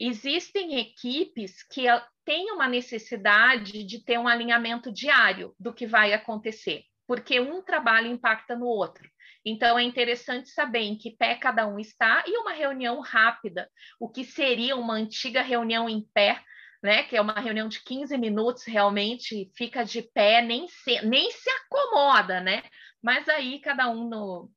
Existem 0.00 0.80
equipes 0.80 1.62
que 1.62 1.86
tem 2.24 2.50
uma 2.50 2.66
necessidade 2.66 3.84
de 3.84 4.04
ter 4.04 4.18
um 4.18 4.26
alinhamento 4.26 4.90
diário 4.90 5.54
do 5.56 5.72
que 5.72 5.86
vai 5.86 6.12
acontecer, 6.12 6.82
porque 7.06 7.38
um 7.38 7.62
trabalho 7.62 8.08
impacta 8.08 8.56
no 8.56 8.66
outro. 8.66 9.08
Então, 9.44 9.78
é 9.78 9.84
interessante 9.84 10.48
saber 10.48 10.80
em 10.80 10.98
que 10.98 11.16
pé 11.16 11.36
cada 11.36 11.68
um 11.68 11.78
está 11.78 12.24
e 12.26 12.36
uma 12.36 12.52
reunião 12.52 12.98
rápida, 12.98 13.70
o 14.00 14.08
que 14.08 14.24
seria 14.24 14.74
uma 14.74 14.94
antiga 14.94 15.40
reunião 15.40 15.88
em 15.88 16.04
pé, 16.12 16.42
né? 16.82 17.02
Que 17.04 17.16
é 17.16 17.20
uma 17.20 17.40
reunião 17.40 17.68
de 17.68 17.82
15 17.82 18.16
minutos, 18.18 18.64
realmente 18.64 19.50
fica 19.56 19.84
de 19.84 20.02
pé, 20.02 20.42
nem 20.42 20.68
se, 20.68 21.00
nem 21.02 21.30
se 21.30 21.50
acomoda, 21.50 22.40
né? 22.40 22.62
Mas 23.02 23.28
aí 23.28 23.60
cada 23.60 23.88
um 23.88 24.08
no, 24.08 24.50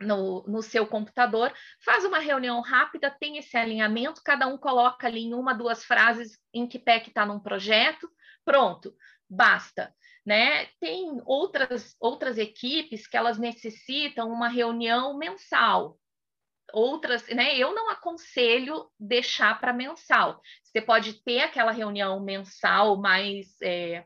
no, 0.00 0.44
no 0.46 0.62
seu 0.62 0.86
computador, 0.86 1.52
faz 1.84 2.04
uma 2.04 2.18
reunião 2.18 2.60
rápida, 2.60 3.10
tem 3.10 3.38
esse 3.38 3.56
alinhamento, 3.56 4.22
cada 4.24 4.46
um 4.46 4.56
coloca 4.56 5.06
ali 5.06 5.24
em 5.24 5.34
uma, 5.34 5.52
duas 5.52 5.84
frases 5.84 6.38
em 6.52 6.66
que 6.66 6.78
pé 6.78 7.00
que 7.00 7.08
está 7.08 7.26
num 7.26 7.40
projeto, 7.40 8.08
pronto, 8.44 8.94
basta. 9.28 9.94
Né? 10.24 10.66
Tem 10.78 11.20
outras, 11.24 11.96
outras 11.98 12.36
equipes 12.36 13.06
que 13.06 13.16
elas 13.16 13.38
necessitam 13.38 14.30
uma 14.30 14.48
reunião 14.48 15.16
mensal. 15.16 15.98
Outras, 16.72 17.26
né? 17.28 17.56
Eu 17.56 17.74
não 17.74 17.90
aconselho 17.90 18.90
deixar 18.98 19.58
para 19.58 19.72
mensal. 19.72 20.40
Você 20.62 20.80
pode 20.80 21.14
ter 21.24 21.40
aquela 21.40 21.72
reunião 21.72 22.20
mensal 22.20 22.96
mais 22.96 23.56
é, 23.62 24.04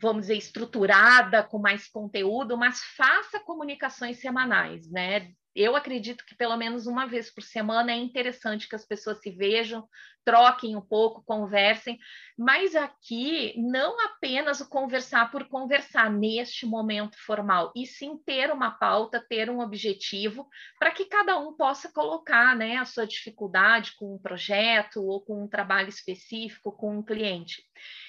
vamos 0.00 0.22
dizer, 0.22 0.36
estruturada, 0.36 1.42
com 1.42 1.58
mais 1.58 1.88
conteúdo, 1.88 2.56
mas 2.56 2.80
faça 2.96 3.40
comunicações 3.40 4.18
semanais, 4.18 4.90
né? 4.90 5.32
Eu 5.54 5.76
acredito 5.76 6.24
que 6.26 6.34
pelo 6.34 6.56
menos 6.56 6.86
uma 6.86 7.06
vez 7.06 7.30
por 7.30 7.42
semana 7.42 7.92
é 7.92 7.96
interessante 7.96 8.68
que 8.68 8.74
as 8.74 8.84
pessoas 8.84 9.20
se 9.20 9.30
vejam, 9.30 9.88
troquem 10.24 10.74
um 10.74 10.80
pouco, 10.80 11.22
conversem, 11.22 11.98
mas 12.36 12.74
aqui 12.74 13.54
não 13.56 14.00
apenas 14.00 14.60
o 14.60 14.68
conversar 14.68 15.30
por 15.30 15.46
conversar 15.48 16.10
neste 16.10 16.66
momento 16.66 17.16
formal, 17.18 17.72
e 17.76 17.86
sim 17.86 18.16
ter 18.16 18.50
uma 18.50 18.70
pauta, 18.70 19.24
ter 19.28 19.48
um 19.50 19.60
objetivo, 19.60 20.48
para 20.78 20.90
que 20.90 21.04
cada 21.04 21.38
um 21.38 21.54
possa 21.54 21.92
colocar 21.92 22.56
né, 22.56 22.76
a 22.78 22.84
sua 22.84 23.06
dificuldade 23.06 23.94
com 23.96 24.14
um 24.14 24.18
projeto 24.18 25.04
ou 25.04 25.20
com 25.20 25.44
um 25.44 25.48
trabalho 25.48 25.88
específico, 25.88 26.72
com 26.72 26.98
um 26.98 27.02
cliente. 27.02 27.62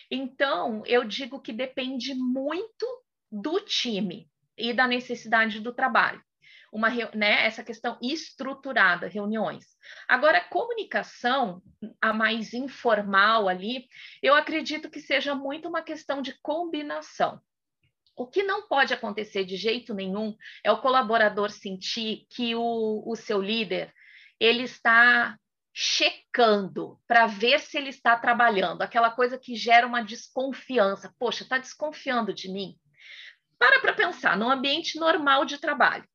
Então, 0.09 0.83
eu 0.85 1.03
digo 1.03 1.41
que 1.41 1.51
depende 1.51 2.15
muito 2.15 2.85
do 3.31 3.59
time 3.59 4.29
e 4.57 4.73
da 4.73 4.87
necessidade 4.87 5.59
do 5.59 5.73
trabalho. 5.73 6.23
Uma, 6.75 6.89
né, 7.13 7.45
essa 7.45 7.63
questão 7.63 7.97
estruturada, 8.01 9.07
reuniões. 9.07 9.63
Agora, 10.09 10.41
comunicação, 10.41 11.61
a 12.01 12.11
mais 12.11 12.53
informal 12.53 13.47
ali, 13.47 13.87
eu 14.21 14.35
acredito 14.35 14.89
que 14.89 14.99
seja 14.99 15.33
muito 15.33 15.69
uma 15.69 15.81
questão 15.81 16.21
de 16.21 16.37
combinação. 16.41 17.39
O 18.13 18.27
que 18.27 18.43
não 18.43 18.67
pode 18.67 18.93
acontecer 18.93 19.45
de 19.45 19.55
jeito 19.55 19.93
nenhum 19.93 20.35
é 20.65 20.69
o 20.69 20.81
colaborador 20.81 21.49
sentir 21.49 22.25
que 22.29 22.53
o, 22.55 23.01
o 23.05 23.15
seu 23.15 23.41
líder 23.41 23.93
ele 24.37 24.63
está 24.63 25.37
checando 25.73 26.99
para 27.07 27.25
ver 27.25 27.61
se 27.61 27.77
ele 27.77 27.89
está 27.89 28.19
trabalhando, 28.19 28.81
aquela 28.81 29.11
coisa 29.11 29.37
que 29.37 29.55
gera 29.55 29.87
uma 29.87 30.01
desconfiança. 30.01 31.15
Poxa, 31.17 31.43
está 31.43 31.57
desconfiando 31.57 32.33
de 32.33 32.51
mim? 32.51 32.75
Para 33.57 33.79
para 33.79 33.93
pensar, 33.93 34.37
num 34.37 34.51
ambiente 34.51 34.99
normal 34.99 35.45
de 35.45 35.57
trabalho. 35.57 36.05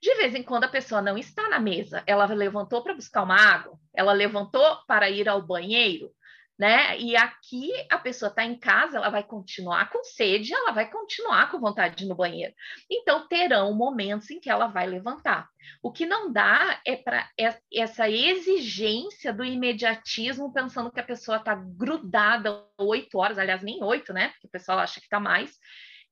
De 0.00 0.14
vez 0.16 0.34
em 0.34 0.42
quando 0.42 0.64
a 0.64 0.68
pessoa 0.68 1.00
não 1.00 1.16
está 1.16 1.48
na 1.48 1.58
mesa, 1.58 2.02
ela 2.06 2.26
levantou 2.26 2.82
para 2.82 2.94
buscar 2.94 3.22
uma 3.22 3.36
água, 3.36 3.78
ela 3.94 4.12
levantou 4.12 4.76
para 4.86 5.08
ir 5.08 5.28
ao 5.28 5.40
banheiro, 5.40 6.10
né? 6.58 6.98
E 6.98 7.14
aqui 7.16 7.70
a 7.90 7.98
pessoa 7.98 8.30
está 8.30 8.44
em 8.44 8.58
casa, 8.58 8.96
ela 8.96 9.10
vai 9.10 9.22
continuar 9.22 9.90
com 9.90 10.02
sede, 10.04 10.54
ela 10.54 10.72
vai 10.72 10.90
continuar 10.90 11.50
com 11.50 11.60
vontade 11.60 11.96
de 11.96 12.04
ir 12.04 12.08
no 12.08 12.14
banheiro. 12.14 12.54
Então 12.90 13.28
terão 13.28 13.74
momentos 13.74 14.30
em 14.30 14.40
que 14.40 14.50
ela 14.50 14.66
vai 14.66 14.86
levantar. 14.86 15.48
O 15.82 15.92
que 15.92 16.06
não 16.06 16.32
dá 16.32 16.80
é 16.86 16.96
para 16.96 17.28
essa 17.72 18.08
exigência 18.08 19.32
do 19.32 19.44
imediatismo, 19.44 20.52
pensando 20.52 20.90
que 20.90 21.00
a 21.00 21.04
pessoa 21.04 21.38
está 21.38 21.54
grudada 21.54 22.64
oito 22.78 23.18
horas, 23.18 23.38
aliás, 23.38 23.62
nem 23.62 23.82
oito, 23.82 24.12
né? 24.12 24.28
Porque 24.30 24.46
o 24.46 24.50
pessoal 24.50 24.78
acha 24.78 25.00
que 25.00 25.06
está 25.06 25.20
mais. 25.20 25.58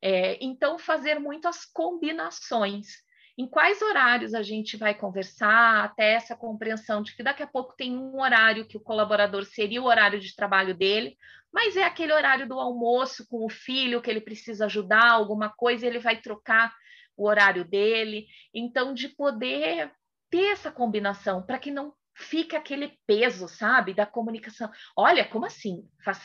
É, 0.02 0.36
então, 0.44 0.78
fazer 0.78 1.18
muitas 1.18 1.64
combinações 1.64 3.04
em 3.36 3.48
quais 3.48 3.82
horários 3.82 4.32
a 4.32 4.42
gente 4.42 4.76
vai 4.76 4.94
conversar, 4.94 5.84
até 5.84 6.14
essa 6.14 6.36
compreensão 6.36 7.02
de 7.02 7.16
que 7.16 7.22
daqui 7.22 7.42
a 7.42 7.46
pouco 7.46 7.74
tem 7.76 7.96
um 7.96 8.20
horário 8.20 8.66
que 8.66 8.76
o 8.76 8.80
colaborador 8.80 9.44
seria 9.44 9.82
o 9.82 9.86
horário 9.86 10.20
de 10.20 10.34
trabalho 10.34 10.74
dele, 10.74 11.16
mas 11.52 11.76
é 11.76 11.82
aquele 11.82 12.12
horário 12.12 12.48
do 12.48 12.58
almoço 12.58 13.26
com 13.28 13.44
o 13.44 13.50
filho 13.50 14.00
que 14.00 14.10
ele 14.10 14.20
precisa 14.20 14.66
ajudar 14.66 15.10
alguma 15.10 15.48
coisa, 15.48 15.86
ele 15.86 15.98
vai 15.98 16.20
trocar 16.20 16.72
o 17.16 17.26
horário 17.28 17.64
dele. 17.64 18.26
Então, 18.52 18.94
de 18.94 19.08
poder 19.08 19.92
ter 20.30 20.52
essa 20.52 20.70
combinação 20.70 21.42
para 21.42 21.58
que 21.58 21.70
não 21.70 21.92
fique 22.16 22.54
aquele 22.54 22.96
peso, 23.06 23.48
sabe, 23.48 23.94
da 23.94 24.06
comunicação. 24.06 24.70
Olha, 24.96 25.24
como 25.24 25.46
assim? 25.46 25.88
Faz 26.04 26.20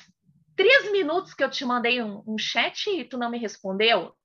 três 0.55 0.91
minutos 0.91 1.33
que 1.33 1.43
eu 1.43 1.49
te 1.49 1.65
mandei 1.65 2.01
um, 2.01 2.23
um 2.27 2.37
chat 2.37 2.87
e 2.89 3.03
tu 3.03 3.17
não 3.17 3.29
me 3.31 3.39
respondeu 3.39 4.15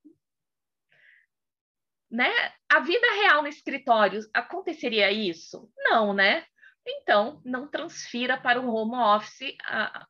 né? 2.15 2.31
A 2.75 2.81
vida 2.81 3.07
real 3.21 3.41
no 3.41 3.47
escritório 3.47 4.19
aconteceria 4.33 5.09
isso? 5.09 5.71
Não, 5.77 6.11
né? 6.13 6.43
Então, 6.85 7.39
não 7.45 7.69
transfira 7.69 8.35
para 8.37 8.59
o 8.59 8.67
home 8.67 8.97
office 8.97 9.55
a, 9.63 10.05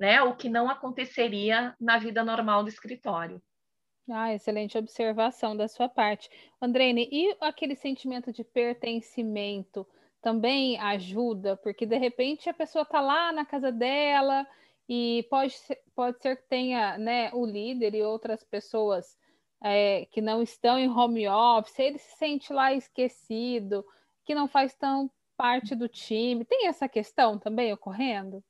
né, 0.00 0.22
o 0.22 0.34
que 0.34 0.48
não 0.48 0.70
aconteceria 0.70 1.76
na 1.78 1.98
vida 1.98 2.24
normal 2.24 2.62
do 2.62 2.70
escritório. 2.70 3.42
Ah, 4.10 4.32
excelente 4.32 4.78
observação 4.78 5.54
da 5.54 5.68
sua 5.68 5.90
parte. 5.90 6.30
Andrene, 6.58 7.06
e 7.12 7.36
aquele 7.38 7.76
sentimento 7.76 8.32
de 8.32 8.42
pertencimento 8.42 9.86
também 10.22 10.80
ajuda? 10.80 11.54
Porque 11.58 11.84
de 11.84 11.98
repente 11.98 12.48
a 12.48 12.54
pessoa 12.54 12.84
está 12.84 13.02
lá 13.02 13.30
na 13.30 13.44
casa 13.44 13.70
dela 13.70 14.46
e 14.88 15.26
pode 15.28 15.54
pode 15.94 16.18
ser 16.22 16.36
que 16.36 16.48
tenha 16.48 16.96
né, 16.96 17.30
o 17.34 17.44
líder 17.44 17.94
e 17.94 18.02
outras 18.02 18.42
pessoas 18.42 19.18
é, 19.62 20.06
que 20.06 20.20
não 20.20 20.42
estão 20.42 20.78
em 20.78 20.88
home 20.88 21.26
office, 21.28 21.78
ele 21.78 21.98
se 21.98 22.16
sente 22.16 22.52
lá 22.52 22.72
esquecido, 22.72 23.84
que 24.24 24.34
não 24.34 24.48
faz 24.48 24.74
tão 24.74 25.10
parte 25.36 25.74
do 25.74 25.88
time. 25.88 26.44
Tem 26.44 26.66
essa 26.66 26.88
questão 26.88 27.38
também 27.38 27.72
ocorrendo? 27.72 28.42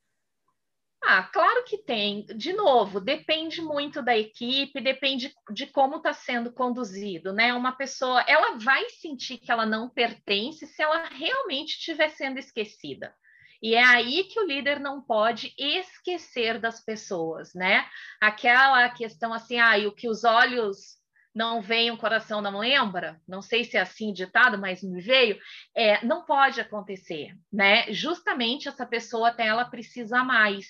Ah, 1.02 1.22
claro 1.22 1.62
que 1.64 1.78
tem. 1.78 2.25
De 2.26 2.52
novo, 2.52 3.00
depende 3.00 3.62
muito 3.62 4.02
da 4.02 4.16
equipe, 4.16 4.80
depende 4.80 5.32
de 5.52 5.66
como 5.66 5.96
está 5.96 6.12
sendo 6.12 6.52
conduzido, 6.52 7.32
né? 7.32 7.54
Uma 7.54 7.72
pessoa, 7.72 8.25
ela 8.26 8.58
vai 8.58 8.88
sentir 8.90 9.38
que 9.38 9.52
ela 9.52 9.64
não 9.64 9.88
pertence 9.88 10.66
se 10.66 10.82
ela 10.82 11.04
realmente 11.08 11.76
estiver 11.76 12.08
sendo 12.08 12.38
esquecida. 12.38 13.14
E 13.62 13.75
é 13.75 13.84
aí 13.84 14.25
que 14.25 14.40
o 14.40 14.46
líder 14.46 14.80
não 14.80 15.00
pode 15.02 15.54
esquecer 15.58 16.58
das 16.60 16.84
pessoas, 16.84 17.54
né? 17.54 17.86
Aquela 18.20 18.88
questão 18.90 19.32
assim, 19.32 19.58
ah, 19.58 19.76
o 19.86 19.92
que 19.92 20.08
os 20.08 20.25
olhos 20.25 20.96
não 21.34 21.60
veem, 21.60 21.90
o 21.90 21.98
coração 21.98 22.40
não 22.40 22.58
lembra, 22.58 23.20
não 23.28 23.42
sei 23.42 23.62
se 23.62 23.76
é 23.76 23.80
assim 23.80 24.12
ditado, 24.12 24.58
mas 24.58 24.82
me 24.82 25.02
veio, 25.02 25.38
é, 25.76 26.02
não 26.02 26.25
pode 26.25 26.60
acontecer, 26.60 27.36
né? 27.52 27.92
Justamente 27.92 28.68
essa 28.68 28.86
pessoa 28.86 29.28
até 29.28 29.46
ela 29.46 29.66
precisa 29.66 30.25
mais, 30.25 30.66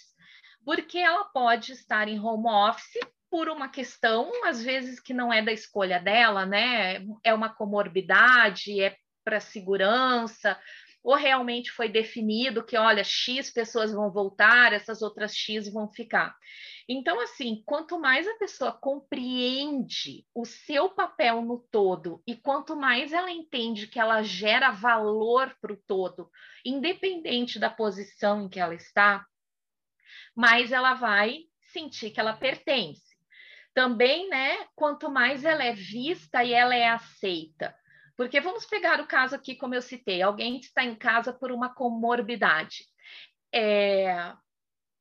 porque 0.65 0.99
ela 0.99 1.25
pode 1.27 1.71
estar 1.73 2.09
em 2.09 2.19
home 2.19 2.49
office, 2.49 2.99
por 3.31 3.49
uma 3.49 3.69
questão, 3.69 4.31
às 4.45 4.63
vezes, 4.63 5.01
que 5.01 5.13
não 5.13 5.33
é 5.33 5.43
da 5.43 5.53
escolha 5.53 6.01
dela, 6.01 6.47
né? 6.47 7.05
É 7.25 7.35
uma 7.35 7.49
comorbidade, 7.49 8.81
é 8.81 8.97
para 9.25 9.41
segurança, 9.41 10.59
ou 11.07 11.15
realmente 11.15 11.71
foi 11.71 11.89
definido 11.89 12.65
que, 12.65 12.77
olha, 12.77 13.05
X 13.05 13.49
pessoas 13.49 13.93
vão 13.93 14.11
voltar, 14.11 14.73
essas 14.73 15.03
outras 15.03 15.37
X 15.37 15.73
vão 15.73 15.89
ficar. 15.89 16.37
Então, 16.89 17.21
assim, 17.21 17.63
quanto 17.65 17.97
mais 17.97 18.27
a 18.27 18.35
pessoa 18.35 18.73
compreende 18.73 20.27
o 20.35 20.45
seu 20.45 20.89
papel 20.89 21.43
no 21.43 21.61
todo 21.71 22.21
e 22.27 22.35
quanto 22.35 22.75
mais 22.75 23.13
ela 23.13 23.31
entende 23.31 23.87
que 23.87 24.01
ela 24.01 24.21
gera 24.25 24.73
valor 24.73 25.57
para 25.61 25.73
o 25.73 25.81
todo, 25.87 26.29
independente 26.65 27.61
da 27.61 27.71
posição 27.71 28.43
em 28.43 28.49
que 28.49 28.59
ela 28.59 28.75
está, 28.75 29.25
mais 30.35 30.73
ela 30.73 30.95
vai 30.95 31.45
sentir 31.73 32.11
que 32.11 32.19
ela 32.19 32.37
pertence. 32.37 33.15
Também, 33.73 34.29
né, 34.29 34.67
quanto 34.75 35.09
mais 35.09 35.45
ela 35.45 35.63
é 35.63 35.73
vista 35.73 36.43
e 36.43 36.53
ela 36.53 36.75
é 36.75 36.89
aceita. 36.89 37.77
Porque 38.17 38.41
vamos 38.41 38.65
pegar 38.65 39.01
o 39.01 39.07
caso 39.07 39.35
aqui, 39.35 39.55
como 39.55 39.75
eu 39.75 39.83
citei, 39.83 40.23
alguém 40.23 40.59
está 40.59 40.83
em 40.83 40.95
casa 40.95 41.33
por 41.33 41.53
uma 41.53 41.75
comorbidade. 41.75 42.87
É, 43.53 44.33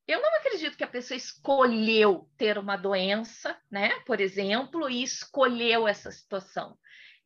eu 0.08 0.22
não 0.22 0.36
acredito 0.36 0.78
que 0.78 0.84
a 0.84 0.88
pessoa 0.88 1.18
escolheu 1.18 2.30
ter 2.38 2.58
uma 2.58 2.76
doença, 2.76 3.58
né, 3.72 4.00
por 4.06 4.20
exemplo, 4.20 4.90
e 4.90 5.02
escolheu 5.02 5.88
essa 5.88 6.12
situação. 6.12 6.78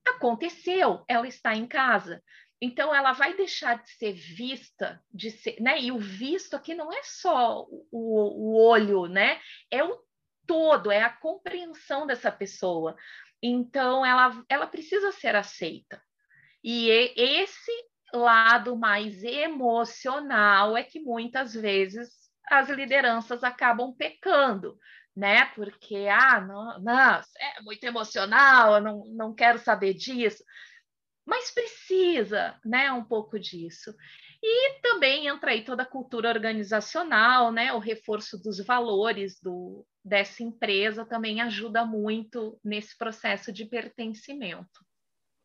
Aconteceu, 0.08 1.04
ela 1.08 1.28
está 1.28 1.56
em 1.56 1.68
casa. 1.68 2.24
Então, 2.62 2.94
ela 2.94 3.14
vai 3.14 3.36
deixar 3.36 3.82
de 3.82 3.90
ser 3.92 4.14
vista, 4.14 5.02
de 5.14 5.32
ser, 5.32 5.56
né? 5.62 5.80
E 5.80 5.92
o 5.92 5.98
visto 5.98 6.56
aqui 6.56 6.74
não 6.74 6.92
é 6.92 7.02
só 7.04 7.66
o, 7.70 7.92
o 7.92 8.58
olho, 8.58 9.08
né? 9.08 9.40
É 9.72 9.82
o 9.82 9.98
todo, 10.46 10.92
é 10.92 11.02
a 11.02 11.10
compreensão 11.10 12.06
dessa 12.06 12.32
pessoa. 12.32 12.98
Então, 13.42 14.06
ela, 14.06 14.44
ela 14.50 14.68
precisa 14.68 15.12
ser 15.12 15.36
aceita. 15.36 16.02
E 16.64 16.90
esse 17.16 17.72
lado 18.14 18.76
mais 18.76 19.24
emocional 19.24 20.76
é 20.76 20.84
que 20.84 21.00
muitas 21.00 21.54
vezes 21.54 22.10
as 22.50 22.70
lideranças 22.70 23.44
acabam 23.44 23.94
pecando, 23.96 24.78
né? 25.16 25.46
Porque, 25.56 26.08
ah, 26.10 26.42
não, 26.42 26.80
não 26.82 27.00
é 27.00 27.62
muito 27.62 27.84
emocional, 27.84 28.76
eu 28.76 28.82
não, 28.82 29.04
não 29.08 29.34
quero 29.34 29.60
saber 29.60 29.94
disso. 29.94 30.44
Mas 31.26 31.52
precisa, 31.52 32.60
né, 32.66 32.92
um 32.92 33.04
pouco 33.04 33.40
disso. 33.40 33.94
E 34.42 34.80
também 34.82 35.28
entra 35.28 35.52
aí 35.52 35.64
toda 35.64 35.84
a 35.84 35.90
cultura 35.90 36.30
organizacional, 36.30 37.52
né? 37.52 37.74
O 37.74 37.80
reforço 37.80 38.38
dos 38.42 38.64
valores 38.66 39.40
do, 39.42 39.86
dessa 40.04 40.42
empresa 40.44 41.06
também 41.06 41.42
ajuda 41.42 41.86
muito 41.86 42.58
nesse 42.64 42.98
processo 42.98 43.52
de 43.52 43.66
pertencimento. 43.66 44.86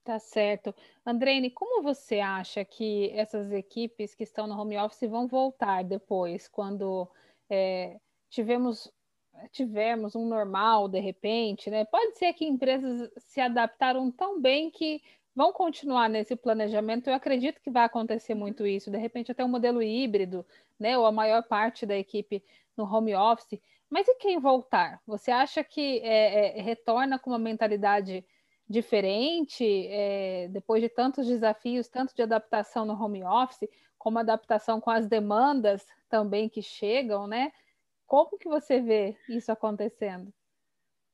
Tá 0.05 0.19
certo. 0.19 0.75
Andrene, 1.05 1.51
como 1.51 1.83
você 1.83 2.21
acha 2.21 2.65
que 2.65 3.11
essas 3.15 3.51
equipes 3.51 4.15
que 4.15 4.23
estão 4.23 4.47
no 4.47 4.57
home 4.61 4.77
office 4.77 5.09
vão 5.09 5.27
voltar 5.27 5.83
depois, 5.83 6.47
quando 6.47 7.11
é, 7.49 7.99
tivemos, 8.29 8.93
tivermos 9.51 10.15
um 10.15 10.29
normal 10.29 10.89
de 10.89 11.01
repente, 11.01 11.71
né? 11.71 11.87
Pode 11.87 12.19
ser 12.19 12.35
que 12.35 12.45
empresas 12.45 13.11
se 13.17 13.41
adaptaram 13.41 14.11
tão 14.11 14.41
bem 14.41 14.71
que 14.71 15.03
vão 15.35 15.53
continuar 15.53 16.09
nesse 16.09 16.37
planejamento. 16.37 17.09
Eu 17.09 17.15
acredito 17.15 17.61
que 17.61 17.71
vai 17.71 17.85
acontecer 17.85 18.35
muito 18.35 18.67
isso, 18.67 18.91
de 18.91 18.99
repente 18.99 19.33
até 19.33 19.45
um 19.45 19.49
modelo 19.49 19.83
híbrido, 19.83 20.47
né? 20.79 20.97
Ou 20.97 21.07
a 21.07 21.13
maior 21.13 21.43
parte 21.43 21.85
da 21.85 21.97
equipe 21.97 22.43
no 22.77 22.85
home 22.85 23.15
office. 23.15 23.61
Mas 23.91 24.09
e 24.09 24.15
quem 24.17 24.39
voltar? 24.39 25.01
Você 25.07 25.31
acha 25.31 25.63
que 25.63 26.01
é, 26.01 26.59
é, 26.59 26.63
retorna 26.63 27.19
com 27.19 27.31
uma 27.31 27.39
mentalidade 27.39 28.25
diferente, 28.69 29.87
é, 29.89 30.49
depois 30.49 30.83
de 30.83 30.89
tantos 30.89 31.27
desafios, 31.27 31.89
tanto 31.89 32.15
de 32.15 32.23
adaptação 32.23 32.85
no 32.85 32.95
home 32.95 33.23
office, 33.23 33.69
como 33.99 34.19
adaptação 34.19 34.81
com 34.81 34.91
as 34.91 35.07
demandas 35.07 35.87
também 36.09 36.49
que 36.49 36.63
chegam, 36.63 37.27
né? 37.27 37.53
Como 38.07 38.39
que 38.39 38.49
você 38.49 38.81
vê 38.81 39.17
isso 39.29 39.51
acontecendo? 39.51 40.33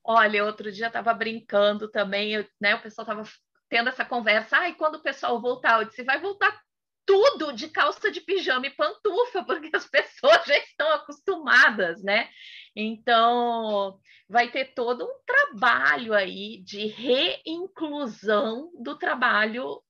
Olha, 0.02 0.44
outro 0.44 0.72
dia 0.72 0.86
estava 0.86 1.12
brincando 1.12 1.88
também, 1.88 2.32
eu, 2.32 2.46
né? 2.60 2.74
O 2.74 2.82
pessoal 2.82 3.04
estava 3.04 3.24
tendo 3.70 3.88
essa 3.88 4.04
conversa. 4.04 4.58
Ai, 4.58 4.74
quando 4.74 4.96
o 4.96 5.02
pessoal 5.02 5.40
voltar, 5.40 5.80
eu 5.80 5.86
disse, 5.86 6.02
vai 6.02 6.20
voltar 6.20 6.60
tudo 7.06 7.52
de 7.52 7.68
calça 7.68 8.10
de 8.10 8.20
pijama 8.20 8.66
e 8.66 8.70
pantufa, 8.70 9.42
porque 9.46 9.74
as 9.74 9.86
pessoas 9.86 10.44
já 10.44 10.58
estão 10.58 10.92
acostumadas, 10.92 12.02
né? 12.02 12.28
Então, 12.76 13.98
vai 14.28 14.50
ter 14.50 14.74
todo 14.74 15.04
um 15.04 15.20
trabalho 15.24 16.12
aí 16.12 16.62
de 16.62 16.86
reinclusão 16.86 18.70
do 18.80 18.96
trabalho 18.96 19.82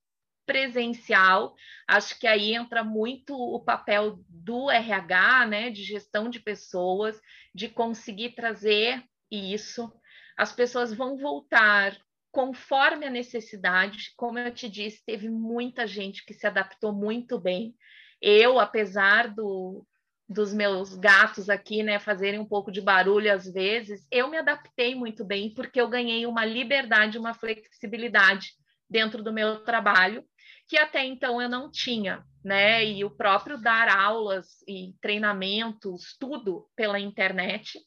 presencial. 0.45 1.55
Acho 1.87 2.19
que 2.19 2.27
aí 2.27 2.53
entra 2.53 2.83
muito 2.83 3.35
o 3.35 3.63
papel 3.63 4.19
do 4.27 4.69
RH, 4.69 5.45
né, 5.47 5.69
de 5.69 5.83
gestão 5.83 6.29
de 6.29 6.39
pessoas, 6.39 7.19
de 7.53 7.69
conseguir 7.69 8.31
trazer 8.31 9.03
isso. 9.29 9.91
As 10.35 10.51
pessoas 10.51 10.93
vão 10.93 11.17
voltar 11.17 11.95
conforme 12.31 13.05
a 13.05 13.09
necessidade. 13.09 14.13
Como 14.15 14.39
eu 14.39 14.53
te 14.53 14.69
disse, 14.69 15.03
teve 15.05 15.29
muita 15.29 15.85
gente 15.85 16.25
que 16.25 16.33
se 16.33 16.47
adaptou 16.47 16.93
muito 16.93 17.39
bem. 17.39 17.75
Eu, 18.21 18.59
apesar 18.59 19.27
do, 19.27 19.85
dos 20.27 20.53
meus 20.53 20.95
gatos 20.95 21.49
aqui, 21.49 21.83
né, 21.83 21.99
fazerem 21.99 22.39
um 22.39 22.47
pouco 22.47 22.71
de 22.71 22.81
barulho 22.81 23.33
às 23.33 23.51
vezes, 23.51 24.07
eu 24.11 24.29
me 24.29 24.37
adaptei 24.37 24.95
muito 24.95 25.25
bem 25.25 25.53
porque 25.53 25.81
eu 25.81 25.89
ganhei 25.89 26.25
uma 26.25 26.45
liberdade, 26.45 27.17
uma 27.17 27.33
flexibilidade 27.33 28.53
dentro 28.89 29.23
do 29.23 29.33
meu 29.33 29.63
trabalho 29.63 30.23
que 30.71 30.77
até 30.77 31.03
então 31.03 31.41
eu 31.41 31.49
não 31.49 31.69
tinha, 31.69 32.23
né? 32.41 32.85
E 32.85 33.03
o 33.03 33.09
próprio 33.09 33.61
dar 33.61 33.89
aulas 33.89 34.63
e 34.65 34.95
treinamentos, 35.01 36.15
tudo 36.17 36.65
pela 36.77 36.97
internet, 36.97 37.77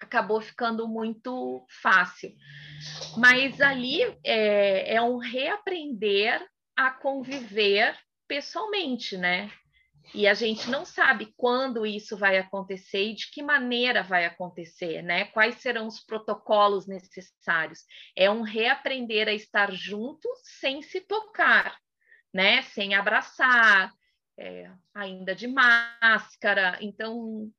acabou 0.00 0.40
ficando 0.40 0.86
muito 0.86 1.64
fácil. 1.82 2.34
Mas 3.16 3.60
ali 3.60 4.02
é, 4.24 4.94
é 4.94 5.02
um 5.02 5.18
reaprender 5.18 6.44
a 6.76 6.90
conviver 6.90 7.96
pessoalmente, 8.26 9.16
né? 9.16 9.50
E 10.14 10.26
a 10.26 10.32
gente 10.32 10.70
não 10.70 10.84
sabe 10.84 11.34
quando 11.36 11.84
isso 11.84 12.16
vai 12.16 12.38
acontecer 12.38 13.10
e 13.10 13.14
de 13.14 13.30
que 13.30 13.42
maneira 13.42 14.02
vai 14.02 14.24
acontecer, 14.24 15.02
né? 15.02 15.26
Quais 15.26 15.56
serão 15.56 15.86
os 15.86 16.00
protocolos 16.00 16.86
necessários? 16.86 17.80
É 18.16 18.30
um 18.30 18.40
reaprender 18.40 19.28
a 19.28 19.32
estar 19.32 19.70
junto 19.72 20.28
sem 20.60 20.80
se 20.80 21.00
tocar, 21.02 21.76
né? 22.32 22.62
Sem 22.62 22.94
abraçar, 22.94 23.92
é, 24.38 24.70
ainda 24.94 25.34
de 25.34 25.46
máscara. 25.46 26.78
Então, 26.80 27.50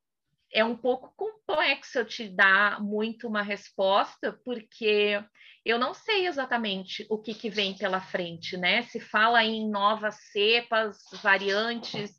é 0.51 0.63
um 0.63 0.75
pouco 0.75 1.13
complexo 1.15 1.99
eu 1.99 2.05
te 2.05 2.27
dar 2.27 2.81
muito 2.81 3.27
uma 3.27 3.41
resposta, 3.41 4.33
porque 4.43 5.23
eu 5.65 5.77
não 5.77 5.93
sei 5.93 6.27
exatamente 6.27 7.05
o 7.09 7.17
que, 7.17 7.33
que 7.33 7.49
vem 7.49 7.77
pela 7.77 8.01
frente, 8.01 8.57
né? 8.57 8.83
Se 8.83 8.99
fala 8.99 9.43
em 9.43 9.69
novas 9.69 10.15
cepas, 10.31 10.97
variantes, 11.21 12.11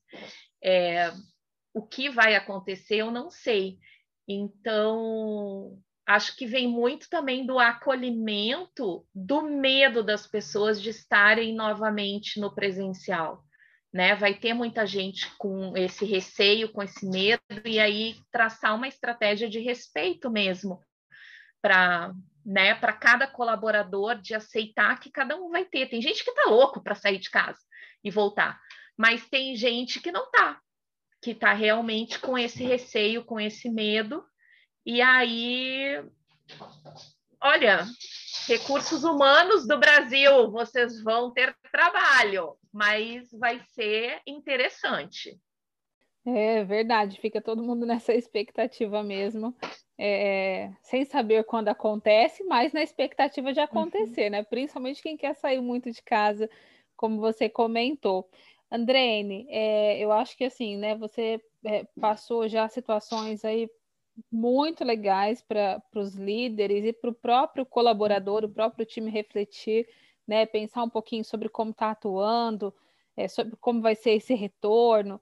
é, 0.63 1.13
o 1.75 1.83
que 1.83 2.09
vai 2.09 2.35
acontecer, 2.35 2.97
eu 2.97 3.11
não 3.11 3.31
sei. 3.31 3.79
Então, 4.29 5.77
acho 6.07 6.37
que 6.37 6.47
vem 6.47 6.69
muito 6.69 7.09
também 7.09 7.45
do 7.45 7.59
acolhimento 7.59 9.07
do 9.15 9.43
medo 9.43 10.03
das 10.03 10.27
pessoas 10.27 10.81
de 10.81 10.91
estarem 10.91 11.55
novamente 11.55 12.39
no 12.39 12.55
presencial 12.55 13.45
né? 13.93 14.15
Vai 14.15 14.35
ter 14.35 14.55
muita 14.55 14.87
gente 14.87 15.31
com 15.37 15.77
esse 15.77 16.05
receio, 16.05 16.73
com 16.73 16.83
esse 16.83 17.07
medo, 17.07 17.43
e 17.65 17.79
aí 17.79 18.17
traçar 18.31 18.75
uma 18.75 18.89
estratégia 18.89 19.49
de 19.49 19.59
respeito 19.59 20.31
mesmo 20.31 20.81
para 21.61 22.13
né, 22.45 22.75
para 22.75 22.93
cada 22.93 23.27
colaborador 23.27 24.19
de 24.19 24.35
aceitar 24.35 24.99
que 24.99 25.11
cada 25.11 25.37
um 25.37 25.51
vai 25.51 25.65
ter. 25.65 25.89
Tem 25.89 26.01
gente 26.01 26.25
que 26.25 26.33
tá 26.33 26.45
louco 26.49 26.83
para 26.83 26.95
sair 26.95 27.19
de 27.19 27.31
casa 27.31 27.59
e 28.03 28.11
voltar, 28.11 28.59
mas 28.97 29.29
tem 29.29 29.55
gente 29.55 30.01
que 30.01 30.11
não 30.11 30.31
tá, 30.31 30.59
que 31.23 31.35
tá 31.35 31.53
realmente 31.53 32.19
com 32.19 32.39
esse 32.39 32.65
receio, 32.65 33.25
com 33.25 33.39
esse 33.39 33.69
medo. 33.69 34.25
E 34.87 35.03
aí, 35.03 36.03
olha, 37.43 37.87
recursos 38.47 39.05
humanos 39.05 39.67
do 39.67 39.79
Brasil, 39.79 40.51
vocês 40.51 41.03
vão 41.03 41.33
ter 41.33 41.55
trabalho, 41.71 42.57
mas 42.73 43.31
vai 43.33 43.61
ser 43.75 44.21
interessante. 44.27 45.39
É 46.25 46.63
verdade, 46.65 47.19
fica 47.19 47.41
todo 47.41 47.63
mundo 47.63 47.87
nessa 47.87 48.13
expectativa 48.13 49.03
mesmo, 49.03 49.57
é, 49.99 50.71
sem 50.83 51.05
saber 51.05 51.45
quando 51.45 51.69
acontece, 51.69 52.45
mas 52.45 52.73
na 52.73 52.83
expectativa 52.83 53.53
de 53.53 53.61
acontecer, 53.61 54.25
uhum. 54.25 54.31
né? 54.31 54.43
Principalmente 54.43 55.03
quem 55.03 55.17
quer 55.17 55.35
sair 55.35 55.61
muito 55.61 55.91
de 55.91 56.03
casa, 56.03 56.49
como 56.95 57.21
você 57.21 57.49
comentou. 57.49 58.29
Andrene, 58.71 59.47
é, 59.49 59.99
eu 59.99 60.13
acho 60.13 60.37
que 60.37 60.45
assim, 60.45 60.77
né? 60.77 60.95
Você 60.97 61.41
é, 61.65 61.85
passou 61.99 62.47
já 62.49 62.69
situações 62.69 63.45
aí 63.45 63.69
muito 64.31 64.85
legais 64.85 65.43
para 65.43 65.83
os 65.95 66.15
líderes 66.15 66.85
e 66.85 66.93
para 66.93 67.11
o 67.11 67.15
próprio 67.15 67.65
colaborador, 67.67 68.45
o 68.45 68.49
próprio 68.49 68.87
time 68.87 69.11
refletir, 69.11 69.89
né? 70.27 70.47
Pensar 70.47 70.83
um 70.83 70.89
pouquinho 70.89 71.25
sobre 71.25 71.49
como 71.49 71.71
está 71.71 71.91
atuando, 71.91 72.75
é, 73.17 73.29
sobre 73.29 73.57
como 73.57 73.81
vai 73.81 73.95
ser 73.95 74.13
esse 74.13 74.35
retorno. 74.35 75.21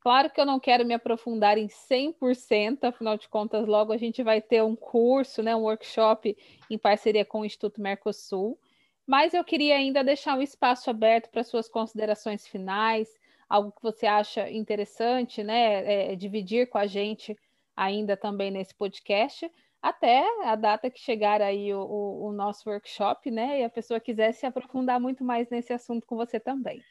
Claro 0.00 0.30
que 0.30 0.40
eu 0.40 0.46
não 0.46 0.58
quero 0.58 0.84
me 0.84 0.94
aprofundar 0.94 1.58
em 1.58 1.68
100%, 1.68 2.84
afinal 2.84 3.18
de 3.18 3.28
contas, 3.28 3.66
logo 3.66 3.92
a 3.92 3.98
gente 3.98 4.22
vai 4.22 4.40
ter 4.40 4.62
um 4.62 4.74
curso, 4.74 5.42
né, 5.42 5.54
um 5.54 5.62
workshop 5.62 6.36
em 6.70 6.78
parceria 6.78 7.24
com 7.24 7.40
o 7.40 7.44
Instituto 7.44 7.82
Mercosul, 7.82 8.58
mas 9.06 9.34
eu 9.34 9.44
queria 9.44 9.76
ainda 9.76 10.02
deixar 10.02 10.38
um 10.38 10.42
espaço 10.42 10.88
aberto 10.88 11.28
para 11.28 11.44
suas 11.44 11.68
considerações 11.68 12.46
finais, 12.46 13.14
algo 13.46 13.72
que 13.72 13.82
você 13.82 14.06
acha 14.06 14.50
interessante, 14.50 15.42
né, 15.42 15.84
é, 15.84 16.12
é, 16.12 16.16
dividir 16.16 16.68
com 16.68 16.78
a 16.78 16.86
gente 16.86 17.36
ainda 17.76 18.16
também 18.16 18.50
nesse 18.50 18.74
podcast, 18.74 19.50
até 19.82 20.22
a 20.44 20.54
data 20.56 20.90
que 20.90 21.00
chegar 21.00 21.40
aí 21.40 21.72
o, 21.72 21.80
o, 21.80 22.28
o 22.28 22.32
nosso 22.32 22.68
workshop, 22.68 23.30
né, 23.30 23.60
e 23.60 23.64
a 23.64 23.70
pessoa 23.70 24.00
quiser 24.00 24.32
se 24.32 24.44
aprofundar 24.44 25.00
muito 25.00 25.24
mais 25.24 25.48
nesse 25.48 25.72
assunto 25.72 26.06
com 26.06 26.16
você 26.16 26.38
também. 26.38 26.82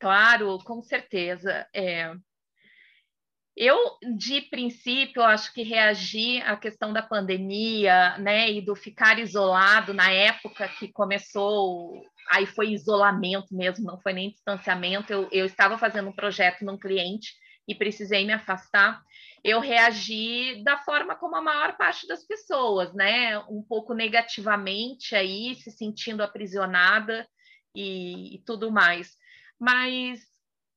Claro, 0.00 0.58
com 0.64 0.82
certeza. 0.82 1.66
É, 1.72 2.12
eu, 3.56 3.78
de 4.16 4.40
princípio, 4.42 5.22
acho 5.22 5.52
que 5.52 5.62
reagi 5.62 6.40
à 6.42 6.56
questão 6.56 6.92
da 6.92 7.02
pandemia, 7.02 8.18
né, 8.18 8.50
e 8.50 8.60
do 8.60 8.74
ficar 8.74 9.20
isolado 9.20 9.94
na 9.94 10.10
época 10.10 10.68
que 10.68 10.92
começou, 10.92 12.02
aí 12.32 12.46
foi 12.46 12.72
isolamento 12.72 13.54
mesmo, 13.54 13.86
não 13.86 14.00
foi 14.00 14.12
nem 14.12 14.30
distanciamento. 14.30 15.12
Eu, 15.12 15.28
eu 15.30 15.46
estava 15.46 15.78
fazendo 15.78 16.08
um 16.08 16.14
projeto 16.14 16.64
num 16.64 16.76
cliente 16.76 17.32
e 17.66 17.74
precisei 17.74 18.24
me 18.24 18.32
afastar. 18.32 19.02
Eu 19.42 19.60
reagi 19.60 20.62
da 20.64 20.78
forma 20.78 21.14
como 21.14 21.36
a 21.36 21.42
maior 21.42 21.76
parte 21.76 22.06
das 22.06 22.24
pessoas, 22.24 22.92
né, 22.94 23.38
um 23.48 23.62
pouco 23.62 23.94
negativamente 23.94 25.14
aí, 25.14 25.54
se 25.56 25.70
sentindo 25.70 26.22
aprisionada 26.22 27.28
e, 27.74 28.36
e 28.36 28.38
tudo 28.44 28.70
mais. 28.70 29.16
Mas 29.58 30.20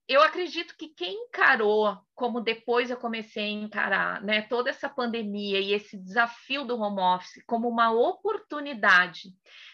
eu 0.07 0.21
acredito 0.21 0.75
que 0.77 0.87
quem 0.87 1.25
encarou, 1.25 1.97
como 2.15 2.39
depois 2.39 2.89
eu 2.89 2.97
comecei 2.97 3.43
a 3.43 3.49
encarar, 3.49 4.23
né, 4.23 4.41
toda 4.43 4.69
essa 4.69 4.87
pandemia 4.87 5.59
e 5.59 5.73
esse 5.73 5.97
desafio 5.97 6.63
do 6.63 6.79
home 6.79 7.01
office 7.01 7.43
como 7.45 7.67
uma 7.67 7.91
oportunidade 7.91 9.33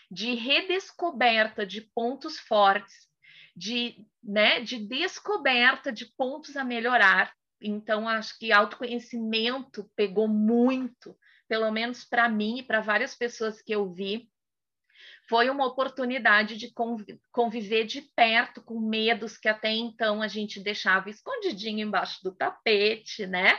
de 0.10 0.34
redescoberta 0.34 1.66
de 1.66 1.82
pontos 1.82 2.40
fortes, 2.40 3.08
de, 3.56 4.06
né, 4.24 4.62
de 4.62 4.78
descoberta 4.78 5.92
de 5.92 6.06
pontos 6.18 6.56
a 6.58 6.64
melhorar. 6.64 7.34
Então, 7.62 8.08
acho 8.08 8.38
que 8.38 8.52
autoconhecimento 8.52 9.90
pegou 9.96 10.28
muito, 10.28 11.16
pelo 11.48 11.72
menos 11.72 12.04
para 12.04 12.28
mim 12.28 12.60
e 12.60 12.64
para 12.64 12.82
várias 12.82 13.16
pessoas 13.16 13.62
que 13.62 13.72
eu 13.72 13.92
vi, 13.92 14.30
foi 15.30 15.50
uma 15.50 15.66
oportunidade 15.66 16.58
de 16.58 16.74
conviver 17.32 17.86
de 17.86 18.02
perto 18.16 18.62
com 18.62 18.80
medos 18.80 19.38
que 19.38 19.48
até 19.48 19.72
então 19.72 20.22
a 20.22 20.28
gente 20.28 20.60
deixava 20.60 21.10
escondidinho 21.10 21.88
embaixo 21.88 22.22
do 22.24 22.36
tapete, 22.36 23.26
né? 23.26 23.58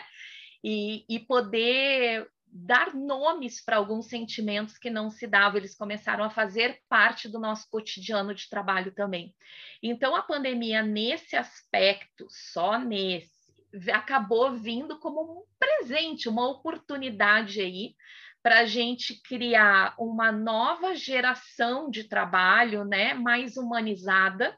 E, 0.63 1.05
e 1.09 1.19
poder 1.21 2.29
dar 2.57 2.95
nomes 2.95 3.61
para 3.61 3.77
alguns 3.77 4.07
sentimentos 4.07 4.79
que 4.79 4.89
não 4.89 5.11
se 5.11 5.27
davam, 5.27 5.59
eles 5.59 5.75
começaram 5.75 6.23
a 6.23 6.31
fazer 6.31 6.79
parte 6.89 7.29
do 7.29 7.41
nosso 7.41 7.69
cotidiano 7.69 8.33
de 8.33 8.49
trabalho 8.49 8.93
também. 8.93 9.35
Então, 9.83 10.15
a 10.15 10.23
pandemia, 10.23 10.81
nesse 10.81 11.35
aspecto, 11.35 12.27
só 12.31 12.79
nesse, 12.79 13.53
acabou 13.93 14.53
vindo 14.53 15.01
como 15.01 15.41
um 15.41 15.45
presente, 15.59 16.29
uma 16.29 16.49
oportunidade 16.49 17.61
aí 17.61 17.97
para 18.41 18.61
a 18.61 18.67
gente 18.67 19.21
criar 19.23 19.95
uma 19.99 20.31
nova 20.31 20.95
geração 20.95 21.91
de 21.91 22.05
trabalho, 22.05 22.85
né, 22.85 23.15
mais 23.15 23.57
humanizada, 23.57 24.57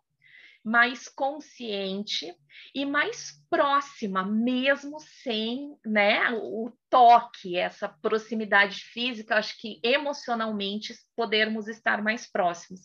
mais 0.66 1.09
consciente 1.09 2.35
e 2.74 2.85
mais 2.85 3.40
próxima, 3.48 4.24
mesmo 4.24 4.98
sem 4.98 5.79
né, 5.87 6.33
o 6.33 6.72
toque, 6.90 7.57
essa 7.57 7.88
proximidade 7.88 8.81
física, 8.81 9.37
acho 9.37 9.57
que 9.61 9.79
emocionalmente 9.81 10.92
podermos 11.14 11.68
estar 11.68 12.02
mais 12.02 12.29
próximos. 12.29 12.81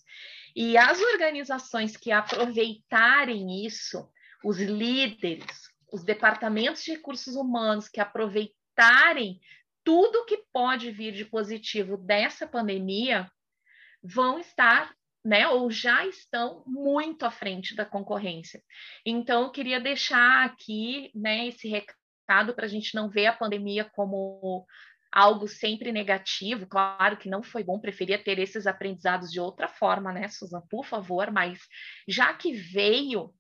E 0.56 0.78
as 0.78 1.02
organizações 1.02 1.98
que 1.98 2.12
aproveitarem 2.12 3.66
isso, 3.66 4.08
os 4.46 4.60
líderes, 4.60 5.72
os 5.92 6.04
departamentos 6.04 6.84
de 6.84 6.92
recursos 6.92 7.36
humanos 7.36 7.90
que 7.90 8.00
aproveitarem 8.00 9.40
tudo 9.84 10.26
que 10.26 10.38
pode 10.54 10.92
vir 10.92 11.14
de 11.14 11.26
positivo 11.26 11.98
dessa 11.98 12.46
pandemia 12.46 13.28
vão 14.04 14.38
estar, 14.38 14.94
né, 15.24 15.48
ou 15.48 15.70
já 15.70 16.06
estão 16.06 16.64
muito 16.66 17.26
à 17.26 17.32
frente 17.32 17.76
da 17.76 17.86
concorrência. 17.86 18.62
Então, 19.06 19.44
eu 19.44 19.52
queria 19.52 19.80
deixar 19.80 20.46
aqui, 20.46 21.12
né, 21.14 21.48
esse 21.48 21.68
recado 21.68 22.54
para 22.56 22.66
a 22.66 22.70
gente 22.70 22.96
não 22.96 23.10
ver 23.10 23.28
a 23.28 23.34
pandemia 23.34 23.86
como 23.86 24.66
algo 25.12 25.48
sempre 25.48 25.92
negativo. 25.92 26.66
Claro 26.66 27.18
que 27.18 27.30
não 27.30 27.44
foi 27.44 27.64
bom, 27.64 27.80
preferia 27.80 28.24
ter 28.24 28.40
esses 28.40 28.66
aprendizados 28.66 29.30
de 29.30 29.40
outra 29.40 29.68
forma, 29.68 30.12
né, 30.12 30.28
Suzana? 30.28 30.66
Por 30.70 30.86
favor, 30.86 31.30
mas 31.32 31.60
já 32.08 32.34
que 32.34 32.54
veio, 32.54 33.34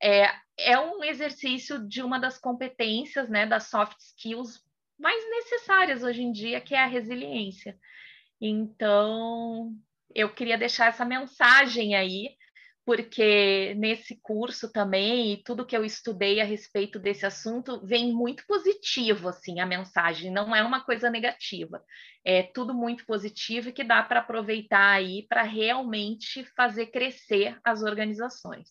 é, 0.00 0.26
é 0.58 0.78
um 0.78 1.02
exercício 1.02 1.86
de 1.88 2.02
uma 2.02 2.18
das 2.18 2.38
competências, 2.38 3.28
né, 3.28 3.46
das 3.46 3.68
soft 3.68 3.98
skills 3.98 4.60
mais 4.98 5.28
necessárias 5.30 6.02
hoje 6.02 6.22
em 6.22 6.30
dia, 6.30 6.60
que 6.60 6.74
é 6.74 6.82
a 6.82 6.86
resiliência. 6.86 7.76
Então, 8.40 9.74
eu 10.14 10.32
queria 10.32 10.58
deixar 10.58 10.88
essa 10.88 11.04
mensagem 11.04 11.94
aí, 11.94 12.30
porque 12.84 13.74
nesse 13.76 14.18
curso 14.20 14.72
também, 14.72 15.32
e 15.32 15.42
tudo 15.44 15.64
que 15.64 15.76
eu 15.76 15.84
estudei 15.84 16.40
a 16.40 16.44
respeito 16.44 16.98
desse 16.98 17.24
assunto, 17.24 17.80
vem 17.86 18.12
muito 18.12 18.44
positivo, 18.46 19.28
assim, 19.28 19.60
a 19.60 19.66
mensagem, 19.66 20.32
não 20.32 20.54
é 20.54 20.62
uma 20.62 20.84
coisa 20.84 21.08
negativa. 21.08 21.82
É 22.24 22.42
tudo 22.42 22.74
muito 22.74 23.06
positivo 23.06 23.68
e 23.68 23.72
que 23.72 23.84
dá 23.84 24.02
para 24.02 24.20
aproveitar 24.20 24.94
aí 24.94 25.26
para 25.28 25.42
realmente 25.42 26.44
fazer 26.56 26.86
crescer 26.86 27.56
as 27.64 27.82
organizações. 27.82 28.68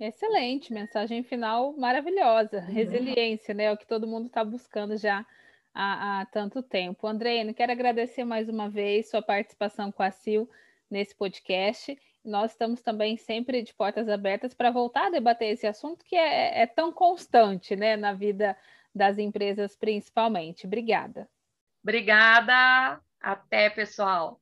Excelente, 0.00 0.72
mensagem 0.72 1.22
final 1.22 1.76
maravilhosa. 1.76 2.58
Uhum. 2.58 2.72
Resiliência, 2.72 3.54
né? 3.54 3.64
É 3.64 3.72
o 3.72 3.76
que 3.76 3.86
todo 3.86 4.06
mundo 4.06 4.26
está 4.26 4.44
buscando 4.44 4.96
já 4.96 5.24
há, 5.74 6.20
há 6.20 6.26
tanto 6.26 6.62
tempo. 6.62 7.06
Andreino, 7.06 7.54
quero 7.54 7.72
agradecer 7.72 8.24
mais 8.24 8.48
uma 8.48 8.68
vez 8.68 9.10
sua 9.10 9.22
participação 9.22 9.90
com 9.90 10.02
a 10.02 10.10
Sil 10.10 10.48
nesse 10.90 11.14
podcast. 11.14 11.98
Nós 12.24 12.52
estamos 12.52 12.82
também 12.82 13.16
sempre 13.16 13.62
de 13.62 13.74
portas 13.74 14.08
abertas 14.08 14.54
para 14.54 14.70
voltar 14.70 15.06
a 15.06 15.10
debater 15.10 15.50
esse 15.50 15.66
assunto 15.66 16.04
que 16.04 16.14
é, 16.14 16.62
é 16.62 16.66
tão 16.66 16.92
constante 16.92 17.74
né, 17.74 17.96
na 17.96 18.12
vida 18.12 18.56
das 18.94 19.18
empresas, 19.18 19.74
principalmente. 19.74 20.66
Obrigada. 20.66 21.28
Obrigada. 21.82 23.00
Até, 23.20 23.70
pessoal. 23.70 24.40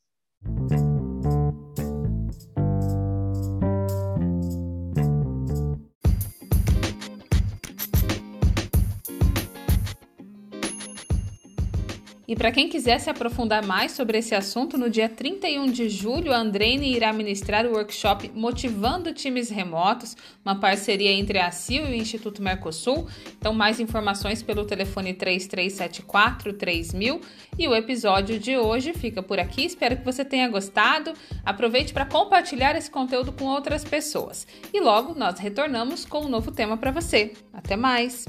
E 12.31 12.37
para 12.37 12.53
quem 12.53 12.69
quiser 12.69 13.01
se 13.01 13.11
aprofundar 13.11 13.67
mais 13.67 13.91
sobre 13.91 14.19
esse 14.19 14.37
assunto, 14.37 14.79
no 14.79 14.89
dia 14.89 15.09
31 15.09 15.67
de 15.67 15.89
julho, 15.89 16.33
a 16.33 16.37
Andrene 16.37 16.95
irá 16.95 17.13
ministrar 17.13 17.67
o 17.67 17.73
workshop 17.73 18.31
Motivando 18.33 19.13
Times 19.13 19.51
Remotos, 19.51 20.17
uma 20.45 20.55
parceria 20.55 21.11
entre 21.11 21.41
a 21.41 21.51
CIL 21.51 21.89
e 21.89 21.91
o 21.91 21.95
Instituto 21.97 22.41
Mercosul. 22.41 23.09
Então, 23.37 23.53
mais 23.53 23.81
informações 23.81 24.45
pelo 24.45 24.65
telefone 24.65 25.13
3374 25.13 26.53
3000. 26.53 27.21
E 27.59 27.67
o 27.67 27.75
episódio 27.75 28.39
de 28.39 28.57
hoje 28.57 28.93
fica 28.93 29.21
por 29.21 29.41
aqui. 29.41 29.65
Espero 29.65 29.97
que 29.97 30.05
você 30.05 30.25
tenha 30.25 30.49
gostado. 30.49 31.13
Aproveite 31.45 31.93
para 31.93 32.07
compartilhar 32.07 32.77
esse 32.77 32.93
conteúdo 32.93 33.33
com 33.33 33.47
outras 33.47 33.83
pessoas. 33.83 34.47
E 34.73 34.81
logo 34.81 35.19
nós 35.19 35.41
retornamos 35.41 36.05
com 36.05 36.27
um 36.27 36.29
novo 36.29 36.53
tema 36.53 36.77
para 36.77 36.93
você. 36.93 37.33
Até 37.53 37.77
mais! 37.77 38.25